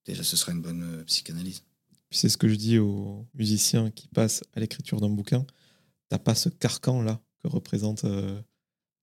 [0.05, 1.63] Déjà, ce sera une bonne euh, psychanalyse.
[2.11, 5.45] C'est ce que je dis aux musiciens qui passent à l'écriture d'un bouquin.
[6.09, 8.39] T'as pas ce carcan là que représentent euh,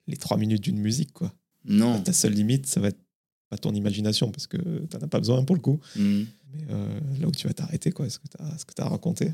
[0.07, 1.33] les trois minutes d'une musique, quoi.
[1.65, 2.01] Non.
[2.01, 3.01] Ta seule limite, ça va être
[3.49, 5.81] pas ton imagination parce que t'en as pas besoin pour le coup.
[5.97, 6.27] Mhm.
[6.53, 8.89] Mais euh, là où tu vas t'arrêter, quoi, ce que tu as, ce que t'as
[8.89, 9.33] raconté.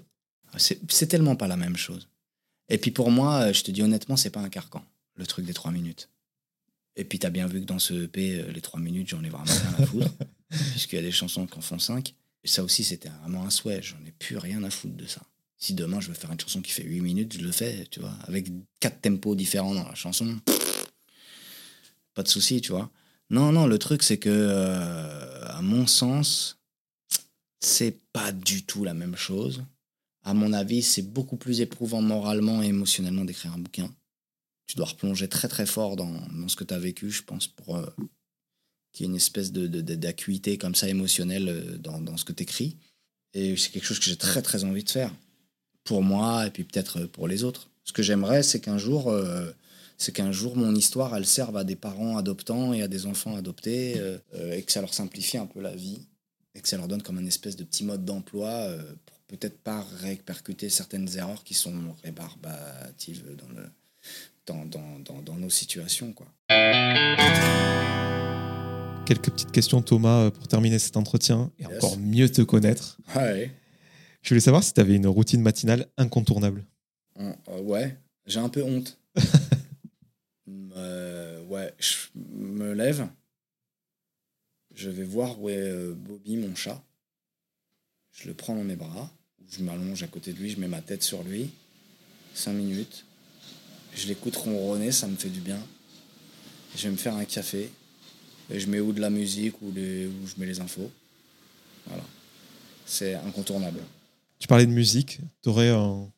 [0.57, 2.09] C'est tellement pas la même chose.
[2.69, 4.85] Et puis pour moi, je te dis honnêtement, c'est pas un carcan,
[5.17, 6.11] le truc des trois minutes.
[6.97, 9.29] Et puis t'as bien vu que dans ce EP, euh, les trois minutes, j'en ai
[9.29, 10.13] vraiment rien à foutre,
[10.49, 12.15] puisqu'il y a des chansons qui en font cinq.
[12.45, 13.83] Et ça aussi, c'était vraiment un souhait.
[13.83, 15.23] J'en ai plus rien à foutre de ça.
[15.65, 17.99] Si demain je veux faire une chanson qui fait huit minutes, je le fais, tu
[17.99, 18.49] vois, avec
[18.81, 20.39] quatre tempos différents dans la chanson.
[22.13, 22.91] Pas de souci, tu vois.
[23.31, 26.61] Non, non, le truc, c'est que, euh, à mon sens,
[27.61, 29.65] c'est pas du tout la même chose.
[30.23, 33.91] À mon avis, c'est beaucoup plus éprouvant moralement et émotionnellement d'écrire un bouquin.
[34.67, 37.77] Tu dois replonger très très fort dans, ce que tu as vécu, je pense, pour
[37.77, 37.87] euh,
[38.93, 42.35] qu'il y ait une espèce de- d'acuité comme ça émotionnelle euh, dans, dans ce que
[42.35, 42.77] tu écris.
[43.33, 45.11] Et c'est quelque chose que j'ai très très envie de faire.
[45.85, 47.69] Pour moi et puis peut-être euh, pour les autres.
[47.85, 49.51] Ce que j'aimerais, c'est qu'un jour, euh,
[49.99, 53.37] c'est qu'un jour mon histoire, elle serve à des parents adoptants et à des enfants
[53.37, 54.19] adoptés euh,
[54.53, 56.01] et que ça leur simplifie un peu la vie
[56.55, 59.59] et que ça leur donne comme un espèce de petit mode d'emploi euh, pour peut-être
[59.59, 63.69] pas répercuter certaines erreurs qui sont rébarbatives dans, le,
[64.47, 66.13] dans, dans, dans, dans nos situations.
[66.13, 66.27] Quoi.
[69.07, 71.77] Quelques petites questions, Thomas, pour terminer cet entretien et Yes.
[71.77, 72.97] encore mieux te connaître.
[73.15, 73.51] Ouais.
[74.25, 76.65] Je voulais savoir si tu avais une routine matinale incontournable.
[77.21, 77.95] Euh, ouais,
[78.27, 78.99] j'ai un peu honte.
[80.77, 83.07] Euh, ouais, je me lève.
[84.75, 86.83] Je vais voir où est euh, Bobby, mon chat.
[88.11, 89.09] Je le prends dans mes bras.
[89.49, 91.53] Je m'allonge à côté de lui, je mets ma tête sur lui.
[92.35, 93.07] Cinq minutes.
[93.95, 95.61] Je l'écoute ronronner, ça me fait du bien.
[96.75, 97.71] Je vais me faire un café.
[98.51, 100.91] Et je mets ou de la musique ou, les, ou je mets les infos.
[101.87, 102.03] Voilà.
[102.85, 103.79] C'est incontournable.
[104.45, 105.21] Tu parlais de musique.
[105.43, 106.13] Tu aurais un,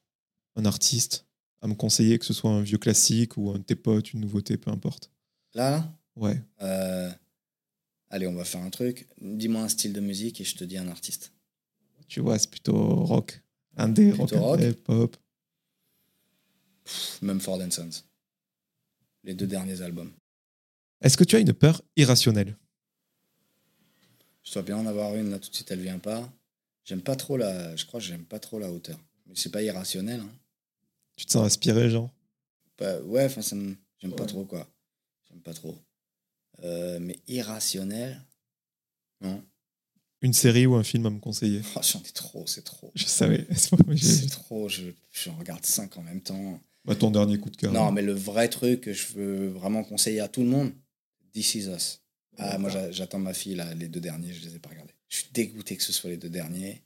[0.56, 1.26] un artiste
[1.62, 4.20] à me conseiller, que ce soit un vieux classique ou un de tes potes, une
[4.22, 5.12] nouveauté, peu importe?
[5.54, 6.42] Là, Ouais.
[6.60, 7.08] Euh,
[8.10, 9.06] allez, on va faire un truc.
[9.20, 11.34] Dis-moi un style de musique et je te dis un artiste.
[12.08, 13.44] Tu vois, c'est plutôt rock.
[13.76, 14.58] Indé, rock, rock?
[14.60, 15.16] indé, pop.
[16.82, 18.02] Pff, Même Ford Sons.
[19.22, 20.10] Les deux derniers albums.
[21.00, 22.56] Est-ce que tu as une peur irrationnelle?
[24.42, 26.28] Je dois bien en avoir une là tout de suite, elle vient pas.
[26.86, 27.76] J'aime pas trop la.
[27.76, 28.98] Je crois que j'aime pas trop la hauteur.
[29.26, 30.20] Mais c'est pas irrationnel.
[30.20, 30.30] Hein.
[31.16, 32.10] Tu te sens inspiré, genre?
[32.78, 33.76] Bah, ouais, enfin, ça me.
[33.98, 34.66] J'aime pas trop quoi.
[35.28, 35.76] J'aime pas trop.
[36.62, 38.22] Euh, mais irrationnel.
[39.20, 39.42] Non.
[40.22, 41.60] Une série ou un film à me conseiller?
[41.76, 42.90] Oh, J'en ai trop, c'est trop.
[42.94, 43.46] Je savais.
[43.96, 46.58] C'est trop, je, j'en regarde cinq en même temps.
[46.84, 47.72] Bah, ton dernier coup de cœur.
[47.72, 50.72] Non, mais le vrai truc que je veux vraiment conseiller à tout le monde,
[51.32, 52.00] This Is Us.
[52.38, 54.94] Ah, moi, j'a- j'attends ma fille, là, les deux derniers, je les ai pas regardés.
[55.08, 56.82] Je suis dégoûté que ce soit les deux derniers.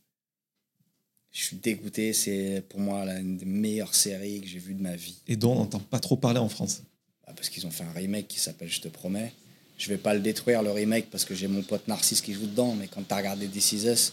[1.32, 4.82] Je suis dégoûté, c'est pour moi là, une des meilleures séries que j'ai vues de
[4.82, 5.16] ma vie.
[5.28, 6.82] Et dont on n'entend pas trop parler en France.
[7.26, 9.32] Ah, parce qu'ils ont fait un remake qui s'appelle Je te promets.
[9.78, 12.46] Je vais pas le détruire, le remake, parce que j'ai mon pote Narcisse qui joue
[12.46, 14.12] dedans, mais quand t'as regardé This Is Us,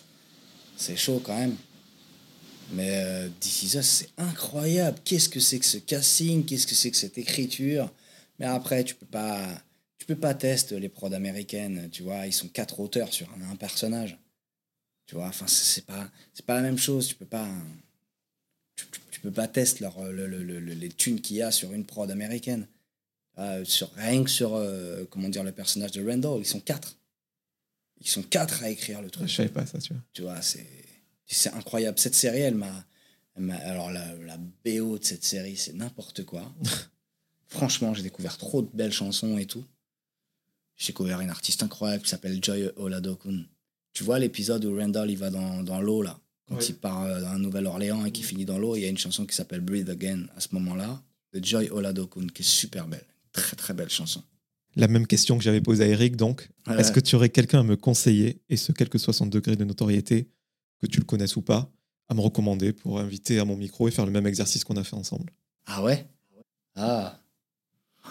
[0.77, 1.57] c'est chaud quand même.
[2.71, 4.97] Mais euh, This Is Us, c'est incroyable.
[5.03, 6.45] Qu'est-ce que c'est que ce casting?
[6.45, 7.91] Qu'est-ce que c'est que cette écriture?
[8.39, 9.61] Mais après, tu peux pas, tu
[10.07, 11.89] peux pas tester les prods américaines.
[11.91, 14.17] Tu vois, ils sont quatre auteurs sur un, un personnage.
[15.05, 17.07] Tu vois, enfin, c'est pas, c'est pas la même chose.
[17.07, 17.47] Tu peux pas,
[19.11, 21.73] tu, peux pas tester leur, le- le- le- le- les thunes qu'il y a sur
[21.73, 22.67] une prod américaine.
[23.39, 26.97] Euh, sur, rien que sur, euh, comment dire, le personnage de Randall, ils sont quatre.
[28.01, 29.27] Ils sont quatre à écrire le truc.
[29.27, 30.01] Je savais pas ça, tu vois.
[30.13, 31.97] Tu vois, c'est incroyable.
[31.99, 32.85] Cette série, elle m'a.
[33.35, 36.51] elle m'a- Alors, la, la BO de cette série, c'est n'importe quoi.
[37.47, 39.65] Franchement, j'ai découvert trop de belles chansons et tout.
[40.77, 43.43] J'ai découvert une artiste incroyable qui s'appelle Joy Oladokun.
[43.93, 46.65] Tu vois l'épisode où Randall il va dans, dans l'eau, là, quand Oui.
[46.69, 48.97] il part euh, dans un Nouvelle-Orléans et qui finit dans l'eau, il y a une
[48.97, 51.01] chanson qui s'appelle Breathe Again à ce moment-là,
[51.33, 53.05] de Joy Oladokun, qui est super belle.
[53.33, 54.23] Très, très belle chanson.
[54.75, 56.47] La même question que j'avais posée à Eric, donc.
[56.67, 56.79] Ouais.
[56.79, 59.55] Est-ce que tu aurais quelqu'un à me conseiller, et ce, quel que soit son degré
[59.55, 60.29] de notoriété,
[60.79, 61.71] que tu le connaisses ou pas,
[62.09, 64.83] à me recommander pour inviter à mon micro et faire le même exercice qu'on a
[64.83, 65.31] fait ensemble?
[65.65, 66.05] Ah ouais?
[66.75, 67.19] Ah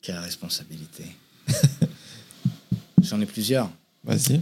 [0.00, 1.04] Quelle responsabilité.
[3.02, 3.70] J'en ai plusieurs.
[4.04, 4.40] Vas-y,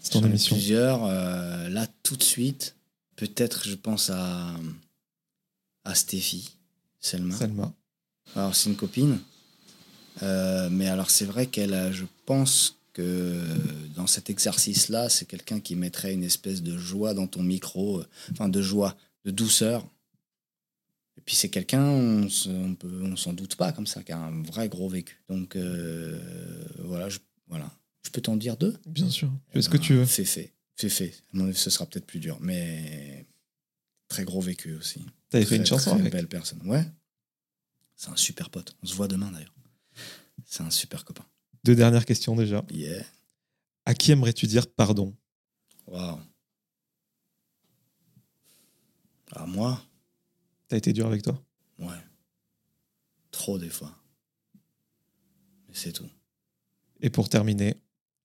[0.00, 0.56] c'est ton J'en ai émission.
[0.56, 1.04] plusieurs.
[1.04, 2.74] euh, là, tout de suite,
[3.16, 4.52] peut-être je pense à,
[5.84, 6.50] à Stéphie,
[7.00, 7.34] Selma.
[7.36, 7.72] Salma.
[8.36, 9.18] Alors, c'est une copine.
[10.22, 13.40] Euh, mais alors, c'est vrai qu'elle je pense que
[13.96, 18.06] dans cet exercice-là, c'est quelqu'un qui mettrait une espèce de joie dans ton micro, euh,
[18.32, 19.86] enfin de joie, de douceur.
[21.18, 24.12] Et puis c'est quelqu'un, on se- on peut, on s'en doute pas comme ça, qui
[24.12, 25.22] a un vrai gros vécu.
[25.28, 27.70] Donc euh, voilà, je, voilà,
[28.04, 28.76] je peux t'en dire deux?
[28.86, 29.30] Bien sûr.
[29.50, 30.04] Eh Fais ce que ben, tu veux.
[30.06, 31.10] Fais fait, fais fait.
[31.34, 33.26] À mon avis, ce sera peut-être plus dur, mais
[34.08, 35.04] très gros vécu aussi.
[35.30, 36.12] T'avais fait une chanson très avec.
[36.12, 36.60] belle personne.
[36.66, 36.84] Ouais.
[37.94, 38.74] C'est un super pote.
[38.82, 39.54] On se voit demain d'ailleurs.
[40.44, 41.24] C'est un super copain.
[41.64, 42.64] Deux dernières questions déjà.
[42.70, 43.04] Yeah.
[43.84, 45.14] À qui aimerais-tu dire pardon?
[45.86, 46.18] Waouh.
[49.34, 49.80] Ah moi,
[50.72, 51.38] T'as été dur avec toi
[51.80, 52.02] ouais.
[53.30, 53.94] Trop des fois.
[55.68, 56.08] Mais c'est tout.
[57.02, 57.76] Et pour terminer,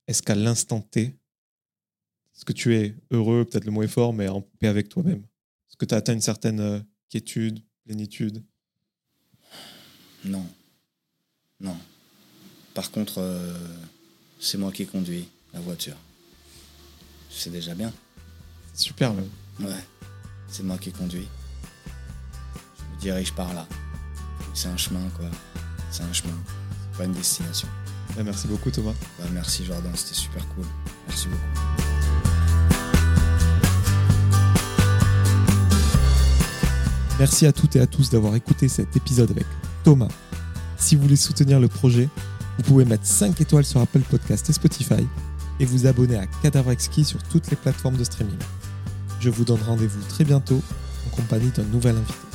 [0.07, 4.29] est-ce qu'à l'instant T, est-ce que tu es heureux, peut-être le mot est fort, mais
[4.29, 5.23] en paix avec toi-même
[5.67, 6.79] Est-ce que tu as atteint une certaine euh,
[7.09, 8.41] quiétude, plénitude?
[10.23, 10.47] Non.
[11.59, 11.77] Non.
[12.73, 13.77] Par contre, euh,
[14.39, 15.97] c'est moi qui conduis la voiture.
[17.29, 17.91] C'est déjà bien.
[18.73, 19.29] Super même.
[19.59, 19.83] Ouais.
[20.47, 21.27] C'est moi qui conduis.
[22.97, 23.65] Me dirige par là.
[24.53, 25.27] C'est un chemin, quoi.
[25.91, 26.33] C'est un chemin.
[26.91, 27.67] C'est pas une destination.
[28.15, 28.93] Bah, merci beaucoup Thomas.
[29.19, 30.65] Bah, merci Jordan, c'était super cool.
[31.07, 31.43] Merci beaucoup.
[37.19, 39.45] Merci à toutes et à tous d'avoir écouté cet épisode avec
[39.83, 40.07] Thomas.
[40.77, 42.09] Si vous voulez soutenir le projet,
[42.57, 45.07] vous pouvez mettre 5 étoiles sur Apple Podcast et Spotify
[45.59, 48.37] et vous abonner à Cadavre Exquis sur toutes les plateformes de streaming.
[49.19, 50.61] Je vous donne rendez-vous très bientôt
[51.07, 52.26] en compagnie d'un nouvel invité.